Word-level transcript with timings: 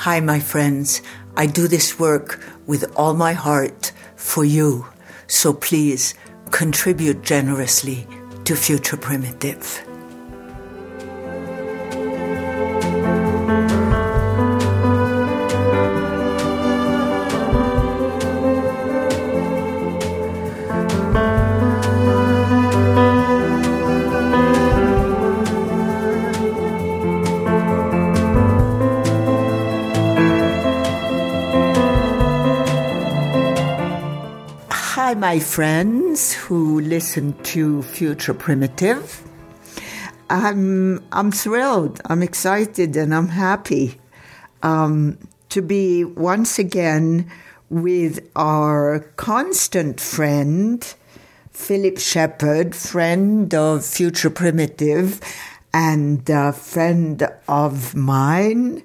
Hi, 0.00 0.20
my 0.20 0.40
friends. 0.40 1.00
I 1.38 1.46
do 1.46 1.66
this 1.66 1.98
work 1.98 2.38
with 2.66 2.84
all 2.96 3.14
my 3.14 3.32
heart 3.32 3.92
for 4.14 4.44
you. 4.44 4.86
So 5.26 5.54
please 5.54 6.14
contribute 6.50 7.22
generously 7.22 8.06
to 8.44 8.54
Future 8.54 8.98
Primitive. 8.98 9.95
My 35.32 35.40
friends 35.40 36.32
who 36.34 36.80
listen 36.80 37.32
to 37.54 37.82
Future 37.82 38.32
Primitive. 38.32 39.26
I'm 40.30 41.02
I'm 41.10 41.32
thrilled. 41.32 42.00
I'm 42.04 42.22
excited, 42.22 42.94
and 42.94 43.12
I'm 43.12 43.26
happy 43.26 44.00
um, 44.62 45.18
to 45.48 45.62
be 45.62 46.04
once 46.04 46.60
again 46.60 47.28
with 47.70 48.20
our 48.36 49.00
constant 49.16 49.98
friend, 50.00 50.78
Philip 51.50 51.98
Shepherd, 51.98 52.76
friend 52.76 53.52
of 53.52 53.84
Future 53.84 54.30
Primitive, 54.30 55.20
and 55.74 56.22
a 56.30 56.52
friend 56.52 57.28
of 57.48 57.96
mine. 57.96 58.84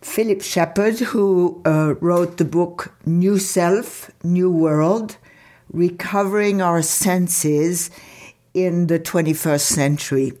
Philip 0.00 0.42
Shepherd, 0.42 0.98
who 0.98 1.62
uh, 1.64 1.94
wrote 2.00 2.38
the 2.38 2.44
book 2.44 2.92
New 3.06 3.38
Self, 3.38 4.10
New 4.24 4.50
World 4.50 5.18
recovering 5.72 6.62
our 6.62 6.82
senses 6.82 7.90
in 8.54 8.86
the 8.86 8.98
21st 8.98 9.60
century. 9.60 10.32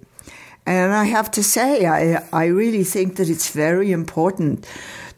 And 0.66 0.92
I 0.92 1.04
have 1.04 1.30
to 1.32 1.42
say, 1.42 1.86
I, 1.86 2.24
I 2.32 2.46
really 2.46 2.84
think 2.84 3.16
that 3.16 3.28
it's 3.28 3.50
very 3.50 3.90
important 3.90 4.66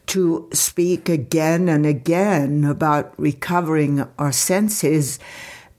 to 0.06 0.48
speak 0.52 1.08
again 1.08 1.68
and 1.68 1.86
again 1.86 2.64
about 2.64 3.12
recovering 3.18 4.06
our 4.18 4.32
senses 4.32 5.18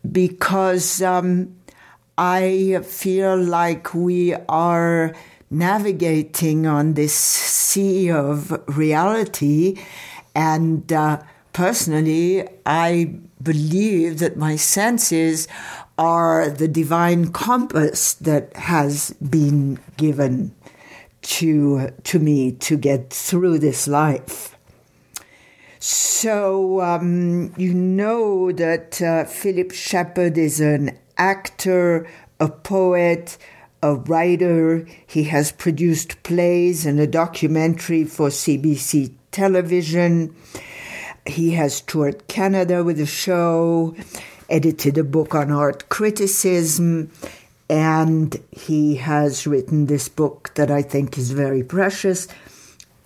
because 0.10 1.02
um, 1.02 1.56
I 2.18 2.80
feel 2.84 3.38
like 3.38 3.94
we 3.94 4.34
are 4.48 5.14
navigating 5.50 6.66
on 6.66 6.94
this 6.94 7.14
sea 7.14 8.10
of 8.10 8.52
reality 8.78 9.78
and 10.34 10.92
uh, 10.94 11.22
personally, 11.54 12.48
I 12.66 13.16
believe 13.42 14.20
that 14.20 14.38
my 14.38 14.56
senses 14.56 15.48
are 15.98 16.50
the 16.50 16.68
divine 16.68 17.32
compass 17.32 18.14
that 18.16 18.56
has 18.56 19.12
been 19.22 19.80
given 19.98 20.54
to 21.22 21.90
to 22.04 22.20
me 22.20 22.52
to 22.54 22.78
get 22.78 23.12
through 23.12 23.60
this 23.60 23.88
life. 23.88 24.56
So 25.80 26.82
um, 26.82 27.54
you 27.58 27.74
know 27.74 28.52
that 28.52 29.02
uh, 29.02 29.26
Philip 29.26 29.72
Shepherd 29.72 30.38
is 30.38 30.60
an 30.60 30.98
actor, 31.18 32.08
a 32.40 32.50
poet, 32.50 33.38
a 33.82 33.96
writer. 33.96 34.86
He 35.08 35.24
has 35.26 35.52
produced 35.52 36.22
plays 36.24 36.86
and 36.86 37.00
a 37.00 37.08
documentary 37.08 38.04
for 38.04 38.30
CBC 38.30 39.14
television. 39.32 40.36
He 41.26 41.52
has 41.52 41.82
toured 41.82 42.28
Canada 42.28 42.84
with 42.84 43.00
a 43.00 43.06
show, 43.06 43.96
edited 44.50 44.98
a 44.98 45.04
book 45.04 45.36
on 45.36 45.52
art 45.52 45.88
criticism, 45.90 47.12
and 47.70 48.42
he 48.52 48.96
has 48.96 49.48
written 49.48 49.86
this 49.86 50.10
book 50.10 50.52
that 50.56 50.70
I 50.70 50.82
think 50.82 51.18
is 51.18 51.32
very 51.32 51.64
precious 51.64 52.28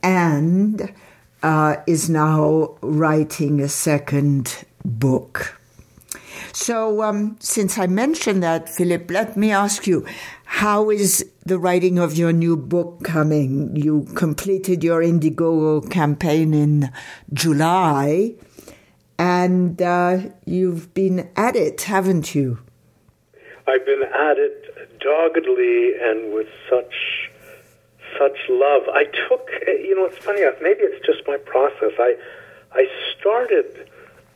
and 0.02 0.92
uh, 1.44 1.75
is 1.86 2.09
now 2.09 2.75
writing 2.81 3.62
a 3.62 3.70
second 3.70 4.66
book. 4.84 5.59
So, 6.54 7.04
um, 7.04 7.38
since 7.40 7.78
I 7.78 7.88
mentioned 7.88 8.42
that, 8.42 8.70
Philip, 8.70 9.12
let 9.12 9.36
me 9.36 9.52
ask 9.52 9.86
you 9.86 10.06
how 10.45 10.89
is 10.89 11.25
the 11.45 11.59
writing 11.59 12.00
of 12.00 12.16
your 12.16 12.31
new 12.31 12.56
book 12.56 13.03
coming? 13.03 13.75
You 13.75 14.07
completed 14.16 14.83
your 14.83 15.01
Indiegogo 15.01 15.89
campaign 15.89 16.53
in 16.53 16.91
July, 17.33 18.35
and 19.17 19.81
uh, 19.81 20.19
you've 20.45 20.94
been 20.94 21.29
at 21.35 21.56
it, 21.56 21.81
haven't 21.81 22.35
you? 22.35 22.59
I've 23.67 23.85
been 23.85 24.03
at 24.03 24.38
it 24.38 25.00
doggedly 25.00 25.94
and 26.01 26.33
with 26.33 26.47
such 26.69 26.94
such 28.17 28.38
love. 28.47 28.83
I 28.94 29.06
took, 29.27 29.50
you 29.67 29.95
know, 29.95 30.06
it's 30.06 30.23
funny. 30.23 30.41
Maybe 30.62 30.81
it's 30.81 31.06
just 31.06 31.27
my 31.27 31.38
process. 31.38 31.91
I 32.00 32.16
I 32.72 32.88
started. 33.19 33.89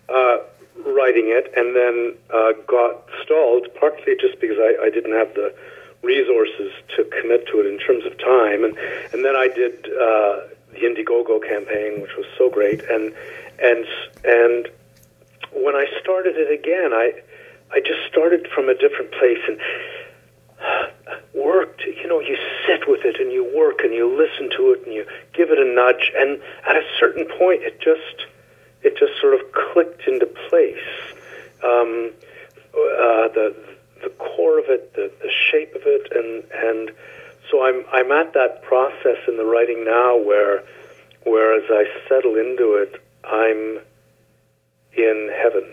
Uh, 0.09 0.39
writing 0.85 1.25
it 1.27 1.51
and 1.57 1.75
then 1.75 2.15
uh, 2.33 2.53
got 2.65 3.03
stalled, 3.21 3.67
partly 3.79 4.15
just 4.19 4.39
because 4.39 4.57
I, 4.57 4.85
I 4.85 4.89
didn't 4.89 5.11
have 5.11 5.33
the 5.35 5.53
resources 6.01 6.71
to 6.95 7.03
commit 7.21 7.47
to 7.47 7.59
it 7.59 7.65
in 7.65 7.77
terms 7.79 8.05
of 8.05 8.17
time. 8.17 8.63
And, 8.63 8.77
and 9.13 9.25
then 9.25 9.35
I 9.35 9.47
did 9.47 9.85
uh, 9.85 10.47
the 10.71 10.81
Indiegogo 10.83 11.45
campaign, 11.45 12.01
which 12.01 12.15
was 12.15 12.25
so 12.37 12.49
great. 12.49 12.81
And, 12.89 13.13
and, 13.61 13.85
and 14.23 14.69
when 15.53 15.75
I 15.75 15.85
started 16.01 16.35
it 16.37 16.51
again, 16.51 16.93
I, 16.93 17.21
I 17.71 17.79
just 17.79 17.99
started 18.09 18.47
from 18.53 18.69
a 18.69 18.73
different 18.73 19.11
place 19.11 19.39
and 19.47 19.59
worked. 21.33 21.81
You 21.81 22.07
know, 22.07 22.19
you 22.19 22.37
sit 22.65 22.87
with 22.87 23.01
it 23.03 23.19
and 23.19 23.31
you 23.31 23.43
work 23.55 23.81
and 23.83 23.93
you 23.93 24.07
listen 24.07 24.49
to 24.57 24.71
it 24.73 24.85
and 24.85 24.93
you 24.93 25.05
give 25.33 25.49
it 25.51 25.59
a 25.59 25.65
nudge. 25.65 26.11
And 26.15 26.41
at 26.67 26.75
a 26.75 26.83
certain 26.99 27.25
point, 27.37 27.63
it 27.63 27.79
just 27.81 28.27
it 28.81 28.97
just 28.97 29.19
sort 29.19 29.33
of 29.33 29.41
clicked 29.51 30.07
into 30.07 30.25
place. 30.25 30.77
Um, 31.63 32.11
uh, 32.73 33.27
the 33.33 33.55
the 34.01 34.09
core 34.09 34.59
of 34.59 34.65
it, 34.67 34.93
the, 34.93 35.11
the 35.21 35.29
shape 35.51 35.75
of 35.75 35.81
it, 35.85 36.11
and 36.15 36.43
and 36.53 36.91
so 37.49 37.63
I'm 37.63 37.85
I'm 37.91 38.11
at 38.11 38.33
that 38.33 38.63
process 38.63 39.17
in 39.27 39.37
the 39.37 39.45
writing 39.45 39.83
now 39.85 40.17
where 40.17 40.63
where 41.23 41.55
as 41.55 41.69
I 41.69 41.85
settle 42.07 42.35
into 42.35 42.75
it, 42.75 43.01
I'm 43.23 43.79
in 44.93 45.31
heaven. 45.35 45.71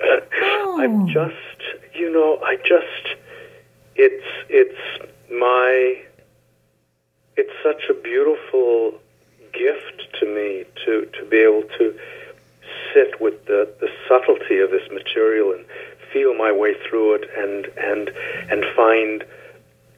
oh. 0.42 0.80
I'm 0.80 1.08
just 1.08 1.34
you 1.94 2.10
know 2.12 2.38
I 2.42 2.56
just 2.56 3.16
it's 3.96 4.26
it's 4.48 5.08
my 5.30 6.02
it's 7.36 7.52
such 7.62 7.88
a 7.90 7.94
beautiful 7.94 8.94
gift 9.52 10.08
to 10.20 10.26
me 10.26 10.64
to 10.84 11.06
to 11.18 11.24
be 11.28 11.38
able 11.38 11.62
to 11.78 11.98
sit 12.92 13.20
with 13.20 13.44
the, 13.46 13.72
the 13.80 13.88
subtlety 14.08 14.58
of 14.58 14.70
this 14.70 14.88
material 14.90 15.52
and 15.52 15.64
feel 16.12 16.34
my 16.34 16.52
way 16.52 16.74
through 16.88 17.14
it 17.14 17.30
and 17.36 17.66
and 17.76 18.10
and 18.50 18.64
find 18.76 19.24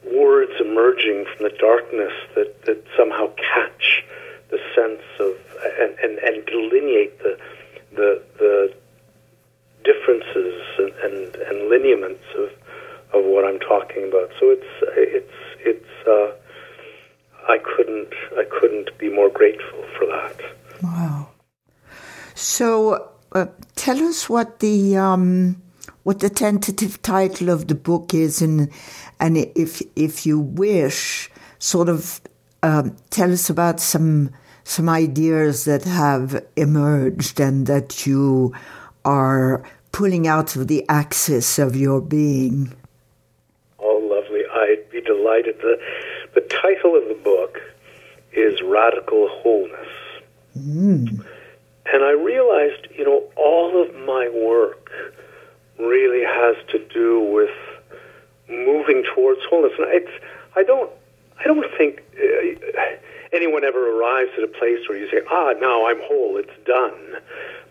words 0.03 0.51
emerging 0.59 1.25
from 1.25 1.43
the 1.43 1.55
darkness 1.59 2.13
that, 2.35 2.65
that 2.65 2.83
somehow 2.97 3.27
catch 3.35 4.03
the 4.49 4.59
sense 4.75 5.01
of 5.19 5.35
and, 5.79 5.95
and, 6.03 6.17
and 6.19 6.45
delineate 6.45 7.17
the 7.19 7.37
the 7.95 8.21
the 8.37 8.73
differences 9.83 10.61
and, 10.77 10.93
and, 11.03 11.35
and 11.35 11.69
lineaments 11.69 12.23
of 12.37 12.49
of 13.13 13.25
what 13.25 13.45
I'm 13.45 13.59
talking 13.59 14.07
about. 14.07 14.31
So 14.39 14.49
it's 14.49 14.65
it's 14.95 15.33
it's 15.59 16.07
uh, 16.07 16.31
I 17.47 17.57
couldn't 17.57 18.13
I 18.37 18.43
couldn't 18.49 18.97
be 18.97 19.09
more 19.09 19.29
grateful 19.29 19.83
for 19.97 20.05
that. 20.07 20.39
Wow. 20.81 21.29
So 22.35 23.11
uh, 23.33 23.47
tell 23.75 23.99
us 23.99 24.29
what 24.29 24.59
the 24.59 24.97
um, 24.97 25.61
what 26.03 26.19
the 26.19 26.29
tentative 26.29 27.01
title 27.01 27.49
of 27.49 27.67
the 27.67 27.75
book 27.75 28.13
is, 28.13 28.41
and 28.41 28.69
and 29.19 29.37
if 29.37 29.81
if 29.95 30.25
you 30.25 30.39
wish, 30.39 31.29
sort 31.59 31.89
of 31.89 32.21
um, 32.63 32.95
tell 33.09 33.31
us 33.31 33.49
about 33.49 33.79
some 33.79 34.31
some 34.63 34.89
ideas 34.89 35.65
that 35.65 35.83
have 35.83 36.43
emerged 36.55 37.39
and 37.39 37.67
that 37.67 38.05
you 38.05 38.53
are 39.03 39.63
pulling 39.91 40.27
out 40.27 40.55
of 40.55 40.67
the 40.67 40.85
axis 40.87 41.59
of 41.59 41.75
your 41.75 42.01
being. 42.01 42.73
Oh, 43.79 43.97
lovely! 44.03 44.43
I'd 44.53 44.89
be 44.91 45.01
delighted. 45.01 45.57
the 45.59 45.79
The 46.33 46.41
title 46.41 46.95
of 46.95 47.07
the 47.07 47.19
book 47.23 47.59
is 48.33 48.61
Radical 48.61 49.27
Wholeness. 49.27 49.89
Mm. 50.57 51.25
And 51.93 52.03
I 52.03 52.11
realized, 52.11 52.87
you 52.95 53.03
know, 53.03 53.23
all 53.35 53.81
of 53.81 53.93
my 54.05 54.29
work 54.33 54.91
really 55.81 56.23
has 56.23 56.55
to 56.71 56.79
do 56.93 57.19
with 57.19 57.49
moving 58.47 59.03
towards 59.15 59.41
wholeness. 59.49 59.73
And 59.77 59.87
it's, 59.89 60.11
I 60.55 60.63
don't, 60.63 60.91
I 61.39 61.45
don't 61.45 61.65
think 61.77 62.01
uh, 62.17 62.81
anyone 63.33 63.63
ever 63.63 63.97
arrives 63.97 64.31
at 64.37 64.43
a 64.43 64.47
place 64.47 64.87
where 64.87 64.97
you 64.97 65.09
say, 65.09 65.21
"Ah, 65.29 65.53
now 65.59 65.87
I'm 65.87 65.99
whole. 66.03 66.37
It's 66.37 66.51
done." 66.65 67.21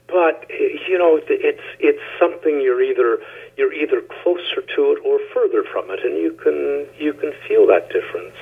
But 0.06 0.50
you 0.50 0.98
know, 0.98 1.20
it's 1.28 1.62
it's 1.78 2.02
something 2.18 2.60
you're 2.60 2.82
either 2.82 3.20
you're 3.56 3.72
either 3.72 4.02
closer 4.22 4.62
to 4.74 4.92
it 4.92 4.98
or 5.04 5.20
further 5.32 5.62
from 5.62 5.90
it, 5.90 6.00
and 6.04 6.16
you 6.18 6.32
can 6.32 6.86
you 6.98 7.12
can 7.12 7.32
feel 7.46 7.66
that 7.68 7.90
difference. 7.90 8.36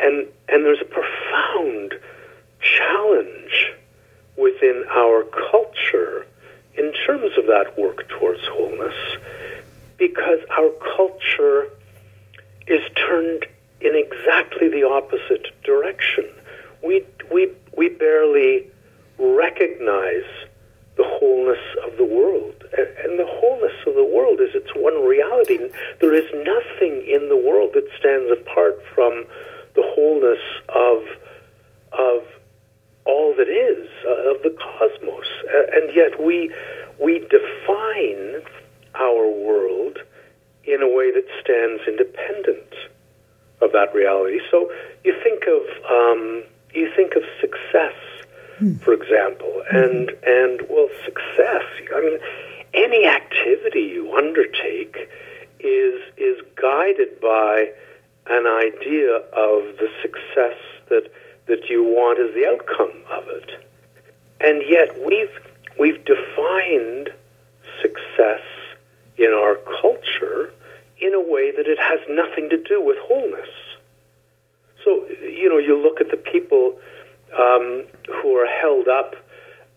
And 0.00 0.26
and 0.48 0.64
there's 0.64 0.80
a 0.80 0.84
profound 0.84 1.94
challenge 2.60 3.72
within 4.36 4.84
our 4.90 5.24
culture 5.50 6.26
in 6.76 6.92
terms 7.06 7.32
of 7.38 7.46
that 7.46 7.78
work 7.78 8.08
towards 8.08 8.40
wholeness, 8.46 8.94
because 9.98 10.40
our 10.50 10.70
culture 10.96 11.70
is 12.66 12.80
turned 12.96 13.46
in 13.80 13.92
exactly 13.94 14.68
the 14.68 14.84
opposite 14.86 15.46
direction. 15.64 16.26
We 16.82 17.04
we 17.32 17.50
we 17.76 17.88
barely 17.88 18.66
recognize 19.18 20.24
the 20.96 21.04
wholeness 21.04 21.64
of 21.86 21.96
the 21.96 22.04
world. 22.04 22.54
And 22.76 23.18
the 23.18 23.26
wholeness 23.26 23.72
of 23.86 23.94
the 23.94 24.04
world 24.04 24.40
is 24.40 24.54
its 24.54 24.70
one 24.74 25.06
reality. 25.06 25.58
There 26.00 26.14
is 26.14 26.28
nothing 26.32 27.06
in 27.08 27.28
the 27.28 27.36
world 27.36 27.70
that 27.74 27.88
stands 27.98 28.30
apart 28.30 28.82
from 28.94 29.24
the 29.74 29.82
wholeness 29.82 30.40
of 30.68 31.02
of 31.92 32.22
all 33.04 33.34
that 33.36 33.48
is 33.48 33.88
uh, 34.06 34.34
of 34.34 34.42
the 34.42 34.50
cosmos. 34.50 35.26
Uh, 35.44 35.76
and 35.76 35.94
yet 35.94 36.20
we 36.22 36.52
we 36.98 37.18
define 37.18 38.42
our 38.94 39.28
world 39.28 39.98
in 40.64 40.82
a 40.82 40.88
way 40.88 41.10
that 41.10 41.24
stands 41.42 41.82
independent 41.88 42.74
of 43.62 43.72
that 43.72 43.94
reality. 43.94 44.40
So 44.50 44.70
you 45.04 45.14
think 45.22 45.44
of 45.44 45.62
um, 45.90 46.44
you 46.74 46.90
think 46.94 47.14
of 47.16 47.22
success, 47.40 47.96
hmm. 48.58 48.74
for 48.76 48.92
example, 48.92 49.62
and 49.72 50.10
and 50.26 50.62
well, 50.68 50.88
success. 51.04 51.64
I 51.94 52.00
mean, 52.00 52.18
any 52.74 53.06
activity 53.06 53.80
you 53.80 54.14
undertake 54.16 55.08
is 55.58 56.00
is 56.16 56.38
guided 56.60 57.20
by 57.20 57.72
an 58.26 58.46
idea 58.46 59.16
of 59.16 59.76
the 59.78 59.88
success 60.02 60.58
that 60.88 61.10
that 61.50 61.68
you 61.68 61.82
want 61.82 62.18
as 62.18 62.32
the 62.34 62.46
outcome 62.46 63.02
of 63.10 63.28
it. 63.28 63.50
And 64.40 64.62
yet 64.66 64.96
we've 65.04 65.36
we've 65.78 66.02
defined 66.04 67.10
success 67.82 68.40
in 69.18 69.32
our 69.32 69.56
culture 69.80 70.52
in 71.00 71.14
a 71.14 71.20
way 71.20 71.50
that 71.50 71.66
it 71.66 71.78
has 71.78 72.00
nothing 72.08 72.48
to 72.50 72.56
do 72.62 72.80
with 72.82 72.96
wholeness. 73.02 73.48
So, 74.84 75.06
you 75.22 75.48
know, 75.48 75.58
you 75.58 75.76
look 75.76 76.00
at 76.00 76.10
the 76.10 76.16
people 76.16 76.78
um, 77.38 77.84
who 78.22 78.36
are 78.36 78.46
held 78.46 78.88
up 78.88 79.14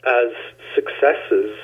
as 0.06 0.31
successes 0.76 1.56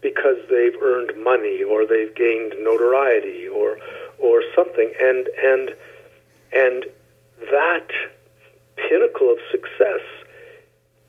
because 0.00 0.36
they've 0.50 0.76
earned 0.82 1.12
money 1.22 1.62
or 1.62 1.86
they've 1.86 2.14
gained 2.14 2.54
notoriety 2.60 3.48
or 3.48 3.78
or 4.18 4.42
something, 4.54 4.92
and 5.00 5.28
and 5.42 5.70
and 6.52 6.84
that 7.50 7.88
pinnacle 8.76 9.30
of 9.30 9.38
success 9.50 10.00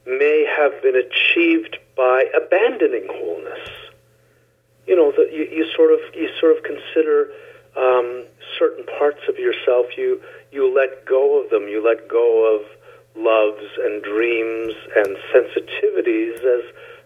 may 0.06 0.46
have 0.58 0.82
been 0.82 0.96
achieved 0.96 1.78
by 1.96 2.26
abandoning 2.36 3.08
wholeness. 3.10 3.70
You 4.88 4.96
know, 4.96 5.12
that 5.12 5.32
you, 5.32 5.44
you 5.44 5.66
sort 5.76 5.94
of 5.94 6.00
you 6.14 6.30
sort 6.40 6.58
of 6.58 6.64
consider 6.64 7.32
um, 7.78 8.26
certain 8.60 8.86
parts 9.00 9.22
of 9.30 9.38
yourself. 9.40 9.88
You 9.98 10.22
you 10.52 10.74
let 10.74 11.06
go 11.06 11.42
of 11.42 11.50
them. 11.50 11.68
You 11.68 11.84
let 11.84 12.10
go 12.10 12.56
of 12.56 12.66
loves 13.16 13.64
and 13.80 14.04
dreams 14.04 14.74
and 14.96 15.18
sensitivities 15.34 16.36
as 16.44 16.64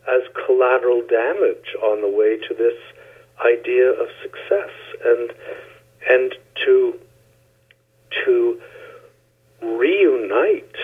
as 0.08 0.22
collateral 0.46 1.04
damage 1.08 1.76
on 1.84 2.02
the 2.02 2.10
way 2.10 2.38
to 2.48 2.54
this 2.54 2.78
idea 3.46 3.92
of 3.92 4.08
success 4.24 4.72
and 5.06 5.32
and 6.10 6.36
to 6.66 6.98
to 8.26 8.60
reunite 9.62 10.76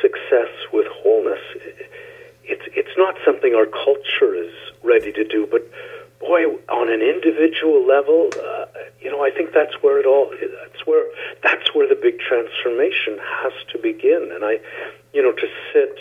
success 0.00 0.50
with 0.72 0.86
wholeness. 0.88 1.40
It's 2.44 2.62
it's 2.74 2.96
not 2.96 3.16
something 3.24 3.54
our 3.54 3.66
culture 3.66 4.34
is 4.34 4.52
ready 4.82 5.12
to 5.12 5.24
do 5.24 5.46
but 5.50 5.62
boy 6.20 6.44
on 6.68 6.90
an 6.90 7.00
individual 7.02 7.86
level 7.86 8.30
uh, 8.34 8.66
you 9.00 9.10
know 9.10 9.22
I 9.22 9.30
think 9.30 9.52
that's 9.52 9.74
where 9.82 9.98
it 9.98 10.06
all 10.06 10.30
that's 10.30 10.86
where 10.86 11.06
that's 11.42 11.74
where 11.74 11.88
the 11.88 11.94
big 12.00 12.18
transformation 12.18 13.18
has 13.42 13.52
to 13.72 13.78
begin. 13.78 14.30
And 14.34 14.44
I 14.44 14.60
you 15.12 15.22
know 15.22 15.32
to 15.32 15.48
sit 15.72 15.98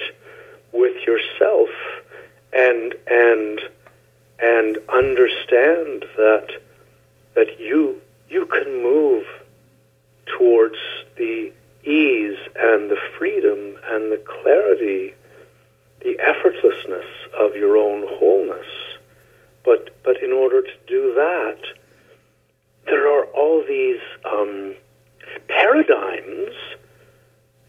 with 0.71 1.05
yourself 1.05 1.69
and 2.53 2.95
and 3.07 3.59
and 4.39 4.77
understand 4.89 6.05
that 6.17 6.49
that 7.35 7.59
you 7.59 8.01
you 8.29 8.45
can 8.45 8.81
move 8.81 9.25
towards 10.37 10.77
the 11.17 11.51
ease 11.83 12.37
and 12.55 12.89
the 12.89 12.97
freedom 13.17 13.77
and 13.85 14.11
the 14.11 14.21
clarity, 14.25 15.13
the 15.99 16.17
effortlessness 16.19 17.07
of 17.39 17.55
your 17.55 17.77
own 17.77 18.05
wholeness. 18.07 18.67
But 19.63 19.95
but 20.03 20.21
in 20.21 20.31
order 20.31 20.61
to 20.61 20.73
do 20.87 21.13
that, 21.15 21.59
there 22.85 23.07
are 23.07 23.25
all 23.25 23.63
these 23.67 24.01
um, 24.25 24.75
paradigms 25.47 26.55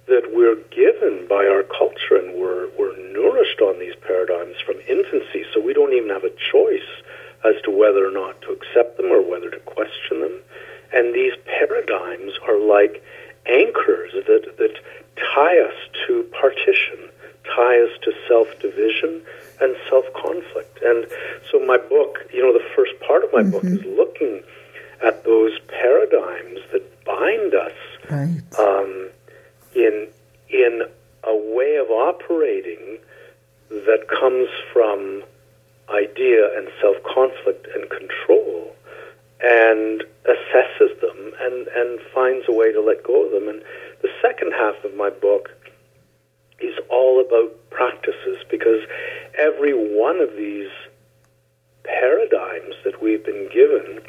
that 0.08 0.32
we're 0.32 0.56
given 0.70 1.26
by 1.28 1.46
our 1.46 1.62
culture, 1.62 2.16
and 2.16 2.34
we're, 2.34 2.68
we're 2.76 2.96
nourished 3.12 3.60
on 3.60 3.78
these 3.78 3.94
paradigms 4.06 4.56
from 4.66 4.76
infancy, 4.88 5.44
so 5.54 5.60
we 5.60 5.72
don't 5.72 5.92
even 5.94 6.08
have 6.08 6.24
a 6.24 6.34
choice 6.50 6.90
as 7.44 7.54
to 7.64 7.70
whether 7.70 8.06
or 8.06 8.10
not 8.10 8.40
to 8.42 8.50
accept 8.50 8.96
them 8.96 9.06
or 9.06 9.22
whether 9.22 9.50
to 9.50 9.60
question 9.60 10.20
them. 10.20 10.40
And 10.92 11.14
these 11.14 11.32
paradigms 11.46 12.32
are 12.46 12.58
like 12.58 13.02
anchors 13.46 14.12
that, 14.12 14.56
that 14.58 14.74
tie 15.34 15.58
us 15.60 15.74
to 16.06 16.22
partition, 16.32 17.10
tie 17.44 17.82
us 17.82 17.90
to 18.02 18.12
self 18.28 18.48
division 18.60 19.22
and 19.60 19.76
self 19.88 20.04
conflict. 20.14 20.80
And 20.82 21.06
so, 21.50 21.64
my 21.64 21.78
book, 21.78 22.18
you 22.32 22.42
know, 22.42 22.52
the 22.52 22.64
first 22.74 22.92
part 23.06 23.24
of 23.24 23.32
my 23.32 23.40
mm-hmm. 23.40 23.50
book 23.50 23.64
is 23.64 23.84
looking 23.84 24.42
at 25.04 25.24
those 25.24 25.58
paradigms 25.68 26.60
that 26.72 27.04
bind 27.04 27.54
us. 27.54 27.72
Right. 28.10 28.42
Um, 28.58 29.10
in 29.74 30.08
in 30.48 30.82
a 31.24 31.36
way 31.36 31.76
of 31.76 31.90
operating 31.90 32.98
that 33.70 34.06
comes 34.08 34.48
from 34.72 35.22
idea 35.88 36.56
and 36.56 36.68
self 36.80 36.96
conflict 37.02 37.66
and 37.74 37.88
control 37.88 38.71
and 39.42 40.04
assesses 40.24 41.00
them 41.00 41.32
and, 41.40 41.66
and 41.68 42.00
finds 42.14 42.46
a 42.48 42.52
way 42.52 42.72
to 42.72 42.80
let 42.80 43.02
go 43.02 43.26
of 43.26 43.32
them. 43.32 43.48
And 43.48 43.62
the 44.00 44.08
second 44.20 44.52
half 44.52 44.84
of 44.84 44.94
my 44.94 45.10
book 45.10 45.50
is 46.60 46.74
all 46.88 47.20
about 47.20 47.52
practices 47.70 48.38
because 48.50 48.80
every 49.38 49.72
one 49.72 50.20
of 50.20 50.36
these 50.36 50.70
paradigms 51.84 52.74
that 52.84 53.02
we've 53.02 53.24
been 53.24 53.48
given 53.52 54.00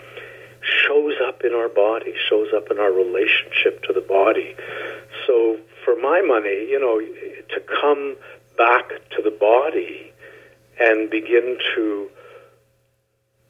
shows 0.61 1.13
up 1.27 1.41
in 1.43 1.53
our 1.53 1.69
body, 1.69 2.13
shows 2.29 2.49
up 2.55 2.69
in 2.69 2.79
our 2.79 2.91
relationship 2.91 3.83
to 3.83 3.93
the 3.93 4.01
body. 4.01 4.55
So 5.25 5.57
for 5.83 5.95
my 5.95 6.21
money, 6.21 6.69
you 6.69 6.79
know, 6.79 6.99
to 6.99 7.59
come 7.81 8.15
back 8.57 8.89
to 9.15 9.21
the 9.23 9.31
body 9.31 10.13
and 10.79 11.09
begin 11.09 11.57
to 11.75 12.09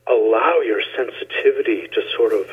allow 0.08 0.60
your 0.66 0.82
sensitivity 0.96 1.88
to 1.88 2.02
sort 2.16 2.34
of 2.34 2.48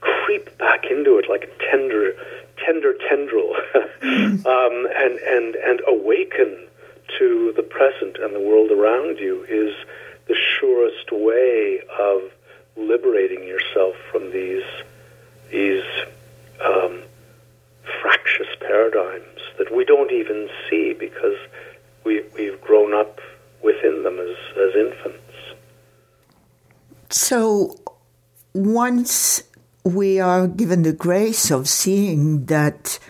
creep 0.00 0.56
back 0.58 0.84
into 0.90 1.18
it 1.18 1.26
like 1.28 1.44
a 1.44 1.70
tender, 1.70 2.14
tender 2.64 2.94
tendril, 3.08 3.54
um, 3.74 4.86
and 4.94 5.18
and 5.18 5.54
and 5.56 5.80
awaken 5.86 6.66
to 7.18 7.52
the 7.56 7.62
present 7.62 8.16
and 8.18 8.34
the 8.34 8.40
world 8.40 8.70
around 8.70 9.18
you 9.18 9.44
is 9.44 9.74
the 10.26 10.34
surest 10.34 11.10
way 11.12 11.80
of 11.98 12.22
liberating 12.76 13.44
yourself 13.44 13.94
from 14.10 14.30
these 14.32 14.64
these 15.50 15.84
um, 16.64 17.02
fractious 18.02 18.48
paradigms 18.60 19.40
that 19.58 19.74
we 19.74 19.84
don't 19.84 20.12
even 20.12 20.48
see 20.68 20.92
because 20.92 21.36
we, 22.04 22.22
we've 22.36 22.60
grown 22.60 22.92
up 22.94 23.20
within 23.62 24.02
them 24.02 24.18
as, 24.18 24.36
as 24.56 24.74
infants. 24.74 25.25
So 27.26 27.74
once 28.54 29.42
we 29.82 30.20
are 30.20 30.46
given 30.46 30.84
the 30.84 30.92
grace 30.92 31.50
of 31.50 31.68
seeing 31.68 32.46
that 32.46 33.00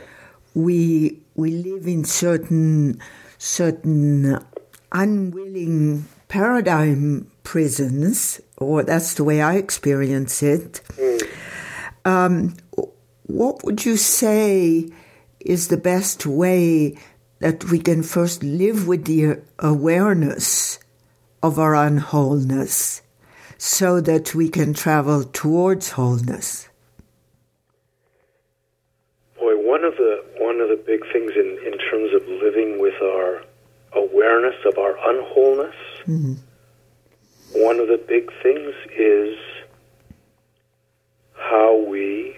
we 0.54 1.20
we 1.34 1.50
live 1.50 1.86
in 1.86 2.04
certain 2.04 2.98
certain 3.36 4.42
unwilling 4.90 6.06
paradigm 6.28 7.30
prisons, 7.44 8.40
or 8.56 8.84
that's 8.84 9.12
the 9.12 9.24
way 9.24 9.42
I 9.42 9.56
experience 9.56 10.42
it. 10.42 10.80
Mm. 10.96 11.28
Um, 12.06 12.56
what 13.24 13.64
would 13.64 13.84
you 13.84 13.98
say 13.98 14.88
is 15.40 15.68
the 15.68 15.76
best 15.76 16.24
way 16.24 16.96
that 17.40 17.64
we 17.64 17.78
can 17.80 18.02
first 18.02 18.42
live 18.42 18.88
with 18.88 19.04
the 19.04 19.42
awareness 19.58 20.78
of 21.42 21.58
our 21.58 21.74
unwholeness 21.74 23.02
so 23.58 24.00
that 24.00 24.34
we 24.34 24.48
can 24.48 24.74
travel 24.74 25.24
towards 25.24 25.90
wholeness. 25.90 26.68
Boy, 29.38 29.56
one 29.56 29.84
of 29.84 29.96
the 29.96 30.24
one 30.38 30.60
of 30.60 30.68
the 30.68 30.82
big 30.86 31.00
things 31.12 31.32
in, 31.34 31.58
in 31.64 31.78
terms 31.78 32.14
of 32.14 32.26
living 32.28 32.78
with 32.80 33.00
our 33.02 33.42
awareness 33.92 34.56
of 34.64 34.78
our 34.78 34.96
unwholeness, 35.08 35.74
mm-hmm. 36.06 36.34
one 37.52 37.80
of 37.80 37.88
the 37.88 38.02
big 38.08 38.30
things 38.42 38.74
is 38.96 39.36
how 41.34 41.76
we 41.76 42.36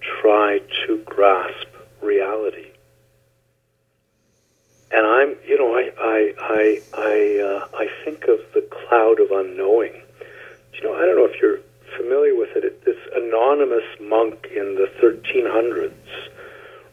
try 0.00 0.60
to 0.86 0.98
grasp 1.04 1.68
reality. 2.02 2.70
And 4.90 5.06
I'm, 5.06 5.36
you 5.46 5.58
know, 5.58 5.74
I, 5.74 5.90
I, 5.98 6.34
I, 6.38 6.82
I, 6.94 7.42
uh, 7.42 7.68
I 7.76 7.88
think 8.04 8.24
of 8.24 8.38
the 8.54 8.62
cloud 8.70 9.20
of 9.20 9.30
unknowing. 9.30 10.02
You 10.76 10.84
know, 10.84 10.94
I 10.94 11.06
don't 11.06 11.16
know 11.16 11.24
if 11.24 11.40
you're 11.40 11.60
familiar 11.96 12.36
with 12.36 12.50
it. 12.54 12.84
This 12.84 12.96
anonymous 13.14 13.84
monk 14.00 14.46
in 14.54 14.74
the 14.74 14.88
1300s 15.00 15.92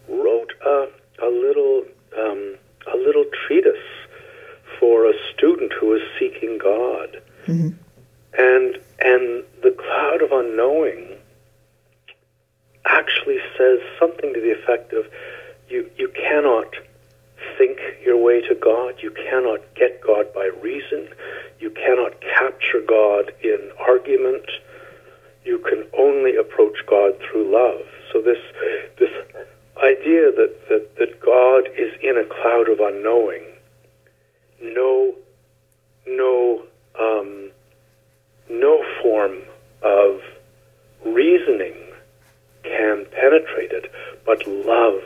wrote 0.07 0.53
a, 0.65 0.87
a 1.21 1.29
little, 1.29 1.83
um, 2.17 2.55
a 2.91 2.97
little 2.97 3.25
treatise 3.45 3.75
for 4.79 5.05
a 5.05 5.13
student 5.33 5.73
who 5.79 5.87
was 5.87 6.01
seeking 6.19 6.57
God. 6.57 7.21
Mm-hmm. 7.45 7.69
And, 8.37 8.75
and 8.99 9.43
the 9.61 9.75
cloud 9.77 10.21
of 10.21 10.31
unknowing 10.31 11.17
actually 12.85 13.39
says 13.57 13.79
something 13.99 14.33
to 14.33 14.41
the 14.41 14.51
effect 14.51 14.93
of 14.93 15.05
you, 15.69 15.89
you 15.97 16.09
cannot 16.09 16.73
think 17.57 17.79
your 18.05 18.17
way 18.17 18.41
to 18.41 18.55
God. 18.55 18.95
You 19.01 19.11
cannot 19.11 19.61
get 19.75 20.01
God 20.01 20.33
by 20.33 20.49
reason. 20.61 21.09
You 21.59 21.69
cannot 21.69 22.19
capture 22.21 22.81
God 22.85 23.31
in 23.43 23.71
argument. 23.79 24.45
You 25.43 25.59
can 25.59 25.85
only 25.97 26.35
approach 26.35 26.77
God 26.89 27.13
through 27.19 27.51
love. 27.51 27.85
So 28.11 28.21
this 28.21 28.37
this 28.99 29.09
idea 29.77 30.31
that, 30.31 30.53
that, 30.69 30.95
that 30.97 31.19
God 31.19 31.67
is 31.77 31.91
in 32.01 32.17
a 32.17 32.25
cloud 32.25 32.69
of 32.69 32.79
unknowing, 32.79 33.43
no 34.61 35.15
no 36.07 36.63
um, 36.99 37.51
no 38.49 38.83
form 39.01 39.39
of 39.81 40.21
reasoning 41.05 41.75
can 42.63 43.05
penetrate 43.11 43.71
it, 43.71 43.91
but 44.25 44.45
love 44.47 45.01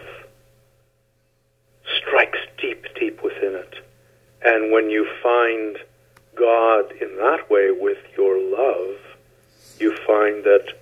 strikes 1.98 2.40
deep, 2.60 2.86
deep 3.00 3.24
within 3.24 3.56
it. 3.56 3.76
And 4.44 4.72
when 4.72 4.90
you 4.90 5.08
find 5.22 5.78
God 6.36 6.92
in 7.02 7.16
that 7.18 7.50
way 7.50 7.72
with 7.72 7.98
your 8.16 8.38
love, 8.38 8.98
you 9.80 9.96
find 10.06 10.44
that 10.44 10.74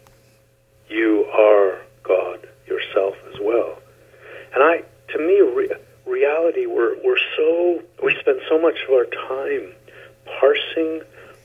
you 0.89 1.25
are 1.34 1.79
God 2.03 2.48
yourself 2.67 3.15
as 3.34 3.39
well. 3.41 3.77
And 4.53 4.63
I, 4.63 4.84
to 5.10 5.19
me, 5.19 5.41
re- 5.41 5.72
reality, 6.05 6.65
we're, 6.65 6.95
we're 7.03 7.17
so, 7.38 7.81
we 8.03 8.15
spend 8.19 8.41
so 8.50 8.60
much 8.60 8.75
of 8.88 8.93
our 8.93 9.05
time 9.05 9.74
parsing 10.39 11.01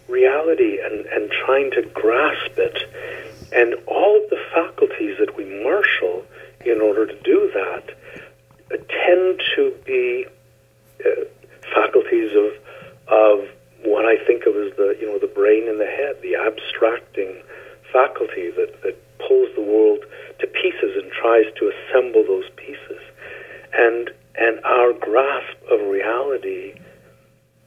reality 0.09 0.79
and, 0.83 1.07
and 1.07 1.31
trying 1.45 1.71
to 1.73 1.83
grasp 1.95 2.59
it. 2.59 2.79
And 3.53 3.75
all 3.87 4.23
of 4.23 4.31
the 4.31 4.39
faculties 4.55 5.17
that 5.19 5.37
we 5.37 5.45
marshal 5.65 6.25
in 6.65 6.81
order 6.81 7.07
to 7.07 7.23
do 7.23 7.51
that 7.55 7.97
tend 8.77 9.43
to 9.57 9.75
be 9.85 10.27
uh, 11.05 11.25
faculties 11.75 12.31
of 12.37 12.53
of 13.09 13.49
what 13.83 14.05
I 14.05 14.23
think 14.25 14.47
of 14.47 14.55
as 14.57 14.77
the 14.77 14.97
you 15.01 15.07
know 15.07 15.19
the 15.19 15.27
brain 15.27 15.69
and 15.69 15.81
the 15.81 15.87
head, 15.87 16.17
the 16.23 16.37
abstracting 16.37 17.43
faculty 17.93 18.51
that, 18.51 18.83
that 18.83 18.97
pulls 19.19 19.49
the 19.55 19.63
world 19.63 20.05
to 20.39 20.47
pieces 20.47 20.97
and 20.97 21.11
tries 21.11 21.47
to 21.59 21.73
assemble 21.73 22.25
those 22.25 22.49
pieces. 22.57 23.01
And 23.73 24.11
and 24.37 24.61
our 24.65 24.93
grasp 24.93 25.57
of 25.71 25.81
reality 25.89 26.75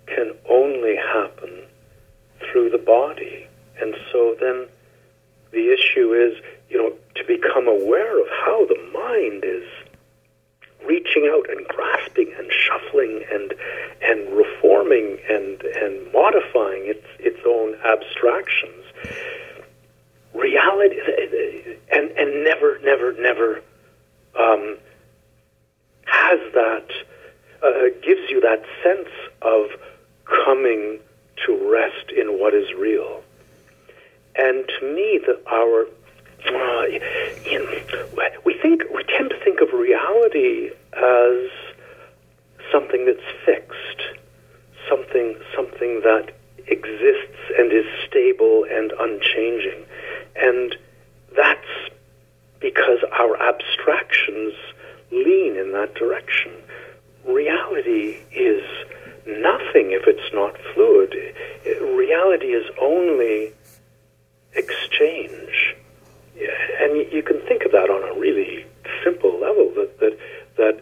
can 0.08 0.34
only 0.50 0.96
happen 0.96 1.64
through 2.40 2.70
the 2.70 2.78
body. 2.78 3.48
And 3.80 3.96
so 4.12 4.36
then 4.40 4.68
the 5.52 5.74
issue 5.74 6.14
is, 6.14 6.42
you 6.70 6.78
know, 6.78 6.94
to 7.16 7.24
become 7.26 7.68
aware 7.68 8.20
of 8.20 8.28
how 8.46 8.66
the 8.66 8.80
mind 8.94 9.44
is 9.46 9.64
reaching 10.86 11.30
out 11.34 11.50
and 11.50 11.68
grasping 11.68 12.34
and 12.38 12.50
shuffling 12.52 13.24
and 13.32 13.54
and 14.02 14.36
reforming 14.36 15.18
and 15.30 15.62
and 15.62 16.12
modifying 16.14 16.88
its 16.88 17.06
its 17.20 17.40
own 17.46 17.76
abstractions. 17.86 18.84
Reality 20.34 20.98
and 21.92 22.12
and 22.12 22.44
never 22.44 22.80
never 22.80 23.14
never 23.14 23.62
um, 24.40 24.78
has 26.06 26.40
that 26.54 26.90
uh, 27.64 27.90
gives 28.02 28.30
you 28.30 28.42
that 28.42 28.64
sense 28.84 29.10
of 29.42 29.68
coming 30.46 31.00
to 31.46 31.72
rest 31.72 32.12
in 32.12 32.40
what 32.40 32.54
is 32.54 32.68
real. 32.78 33.24
And 34.36 34.68
to 34.68 34.86
me, 34.86 35.20
that 35.28 35.42
our 35.52 35.86
uh, 36.48 36.52
know, 37.60 37.84
we 38.46 38.54
think 38.62 38.84
we 38.94 39.04
tend 39.04 39.30
to 39.30 39.40
think 39.44 39.62
of 39.62 39.74
reality 39.74 40.70
as 40.94 41.50
something 42.72 43.06
that's 43.06 43.20
fixed, 43.46 44.02
something 44.90 45.38
something 45.56 46.02
that 46.02 46.34
exists 46.68 47.40
and 47.58 47.72
is 47.72 47.86
stable 48.08 48.66
and 48.70 48.92
unchanging, 49.00 49.86
and 50.36 50.76
that's 51.36 51.92
because 52.60 53.00
our 53.12 53.42
abstractions 53.42 54.54
lean 55.12 55.58
in 55.58 55.72
that 55.74 55.94
direction. 55.96 56.52
Reality 57.26 58.18
is 58.32 58.64
nothing 59.26 59.92
if 59.92 60.08
it's 60.08 60.34
not 60.34 60.56
fluid. 60.74 61.14
Reality 61.82 62.48
is 62.48 62.66
only 62.82 63.52
exchange 64.54 65.76
and 66.36 67.12
you 67.12 67.24
can 67.24 67.40
think 67.42 67.64
of 67.64 67.72
that 67.72 67.90
on 67.90 68.16
a 68.16 68.20
really 68.20 68.66
simple 69.04 69.40
level 69.40 69.72
that 69.76 70.00
that 70.00 70.18
that 70.58 70.82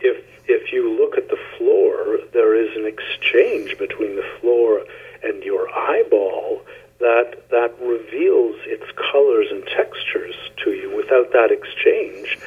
if 0.00 0.24
if 0.48 0.72
you 0.72 0.96
look 0.96 1.16
at 1.16 1.28
the 1.28 1.38
floor, 1.56 2.18
there 2.32 2.54
is 2.54 2.76
an 2.76 2.86
exchange 2.86 3.76
between 3.78 4.16
the 4.16 4.26
floor 4.40 4.84
and 5.22 5.42
your 5.42 5.68
eyeball 5.70 6.62
that 7.00 7.48
that 7.50 7.74
reveals 7.80 8.56
its 8.64 8.86
colors 8.96 9.48
and 9.50 9.64
textures 9.66 10.34
to 10.64 10.70
you. 10.70 10.94
Without 10.96 11.32
that 11.32 11.50
exchange, 11.50 12.38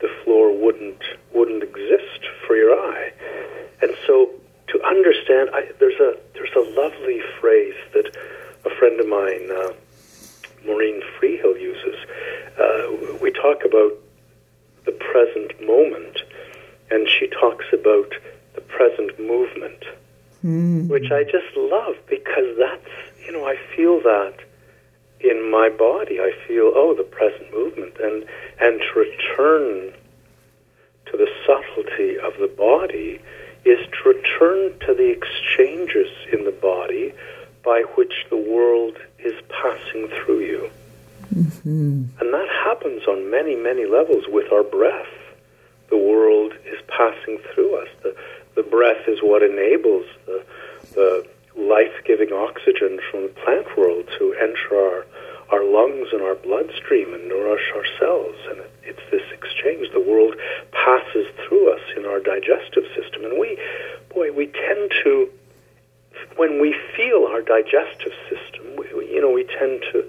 the 0.00 0.08
floor 0.24 0.52
wouldn't 0.52 1.02
wouldn't 1.32 1.62
exist 1.62 2.20
for 2.46 2.56
your 2.56 2.74
eye. 2.74 3.12
And 3.80 3.92
so, 4.06 4.30
to 4.68 4.82
understand, 4.84 5.50
I, 5.52 5.68
there's 5.78 6.00
a 6.00 6.16
there's 6.34 6.54
a 6.56 6.80
lovely 6.80 7.20
phrase 7.40 7.74
that 7.94 8.16
a 8.64 8.70
friend 8.70 9.00
of 9.00 9.08
mine. 9.08 9.50
Uh, 9.50 9.72
Maureen 10.66 11.02
Freehill 11.18 11.56
uses. 11.56 11.96
Uh, 12.58 13.18
we 13.20 13.30
talk 13.32 13.64
about 13.64 13.92
the 14.84 14.92
present 14.92 15.64
moment, 15.64 16.18
and 16.90 17.08
she 17.08 17.28
talks 17.28 17.66
about 17.72 18.12
the 18.54 18.60
present 18.60 19.18
movement, 19.18 19.84
mm. 20.44 20.88
which 20.88 21.10
I 21.10 21.24
just 21.24 21.56
love 21.56 21.96
because 22.08 22.56
that's, 22.58 22.88
you 23.24 23.32
know, 23.32 23.46
I 23.46 23.56
feel 23.74 24.00
that 24.00 24.34
in 25.20 25.50
my 25.50 25.68
body. 25.68 26.20
I 26.20 26.32
feel, 26.46 26.72
oh, 26.74 26.94
the 26.94 27.04
present 27.04 27.52
movement, 27.52 27.94
and, 28.02 28.24
and 28.60 28.80
to 28.80 28.98
return 28.98 29.94
to 31.06 31.16
the 31.16 31.28
subtlety 31.46 32.18
of 32.18 32.32
the 32.40 32.48
body 32.48 33.20
is 33.64 33.78
to 33.78 34.08
return 34.08 34.78
to 34.80 34.94
the 34.94 35.10
exchanges 35.10 36.08
in 36.32 36.44
the 36.44 36.50
body 36.52 37.12
by 37.64 37.82
which 37.94 38.26
the 38.28 38.36
world 38.36 38.96
is 39.24 39.40
passing 39.48 40.08
through 40.08 40.40
you. 40.40 40.70
Mm-hmm. 41.34 42.04
And 42.20 42.34
that 42.34 42.48
happens 42.64 43.06
on 43.08 43.30
many, 43.30 43.56
many 43.56 43.86
levels 43.86 44.24
with 44.28 44.52
our 44.52 44.62
breath. 44.62 45.08
The 45.90 45.96
world 45.96 46.52
is 46.66 46.80
passing 46.88 47.38
through 47.52 47.82
us. 47.82 47.88
The, 48.02 48.16
the 48.54 48.62
breath 48.62 49.08
is 49.08 49.20
what 49.22 49.42
enables 49.42 50.06
the, 50.26 50.44
the 50.94 51.26
life 51.56 51.92
giving 52.04 52.32
oxygen 52.32 52.98
from 53.10 53.22
the 53.22 53.34
plant 53.44 53.66
world 53.76 54.08
to 54.18 54.34
enter 54.40 54.72
our, 54.72 55.06
our 55.50 55.64
lungs 55.64 56.08
and 56.12 56.22
our 56.22 56.34
bloodstream 56.34 57.14
and 57.14 57.28
nourish 57.28 57.72
our 57.74 57.84
cells. 57.98 58.36
And 58.50 58.58
it, 58.60 58.72
it's 58.84 59.10
this 59.10 59.24
exchange. 59.32 59.88
The 59.92 60.00
world 60.00 60.34
passes 60.72 61.26
through 61.46 61.72
us 61.72 61.82
in 61.96 62.04
our 62.04 62.20
digestive 62.20 62.84
system. 62.96 63.24
And 63.24 63.38
we, 63.38 63.58
boy, 64.12 64.32
we 64.32 64.46
tend 64.46 64.92
to 65.04 65.30
when 66.36 66.60
we 66.60 66.74
feel 66.96 67.26
our 67.30 67.42
digestive 67.42 68.12
system, 68.28 68.76
we, 68.76 69.06
you 69.12 69.20
know, 69.20 69.30
we 69.30 69.44
tend 69.44 69.82
to 69.92 70.08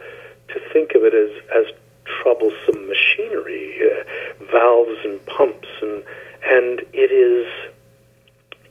to 0.50 0.60
think 0.72 0.92
of 0.96 1.04
it 1.04 1.14
as 1.14 1.32
as 1.56 1.66
troublesome 2.06 2.88
machinery, 2.88 3.80
uh, 3.82 4.44
valves 4.52 5.00
and 5.04 5.26
pumps 5.26 5.68
and 5.82 6.04
and 6.46 6.82
it 6.94 7.12
is 7.12 7.48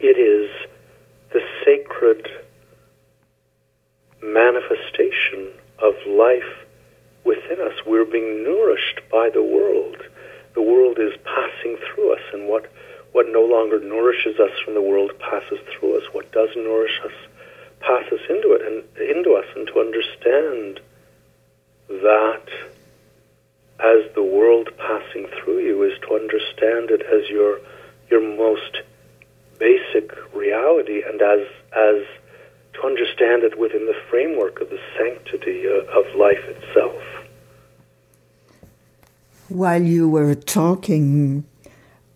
it 0.01 0.19
is 0.19 0.51
the 1.33 1.41
sacred 1.65 2.29
manifestation 4.23 5.49
of 5.79 5.95
life 6.07 6.67
within 7.25 7.61
us. 7.61 7.73
We're 7.87 8.05
being 8.05 8.45
nourished 8.45 9.01
by 9.11 9.31
the 9.31 9.43
world. 9.43 9.97
The 10.55 10.63
world 10.63 10.99
is 10.99 11.13
passing 11.25 11.79
through 11.79 12.15
us, 12.15 12.21
and 12.33 12.49
what, 12.49 12.71
what 13.13 13.27
no 13.29 13.43
longer 13.43 13.79
nourishes 13.79 14.41
us 14.41 14.51
from 14.65 14.75
the 14.75 14.83
world 14.83 15.13
passes 15.19 15.59
through 15.71 15.99
us. 15.99 16.05
What 16.13 16.33
does 16.33 16.49
nourish 16.57 17.01
us 17.05 17.13
passes 17.81 18.21
into 18.29 18.53
it 18.53 18.63
and 18.63 19.09
into 19.09 19.35
us, 19.35 19.47
and 19.57 19.67
to 19.67 19.81
understand 19.81 20.81
that 21.89 22.49
as 23.81 24.15
the 24.15 24.23
world 24.23 24.69
passing 24.79 25.27
through 25.39 25.59
you 25.59 25.83
is 25.83 25.99
to 26.01 26.15
understand 26.15 26.91
it 26.91 27.03
as 27.03 27.29
your 27.29 27.59
your 28.11 28.21
most 28.21 28.83
basic 29.59 30.13
reality 30.35 31.03
and 31.07 31.21
as 31.21 31.47
as 31.77 32.07
to 32.75 32.87
understand 32.87 33.43
it 33.43 33.59
within 33.59 33.87
the 33.87 33.97
framework 34.09 34.61
of 34.61 34.71
the 34.71 34.79
sanctity 34.97 35.67
uh, 35.67 35.99
of 35.99 36.15
life 36.17 36.45
itself. 36.45 37.03
While 39.49 39.83
you 39.83 40.09
were 40.09 40.35
talking, 40.35 41.45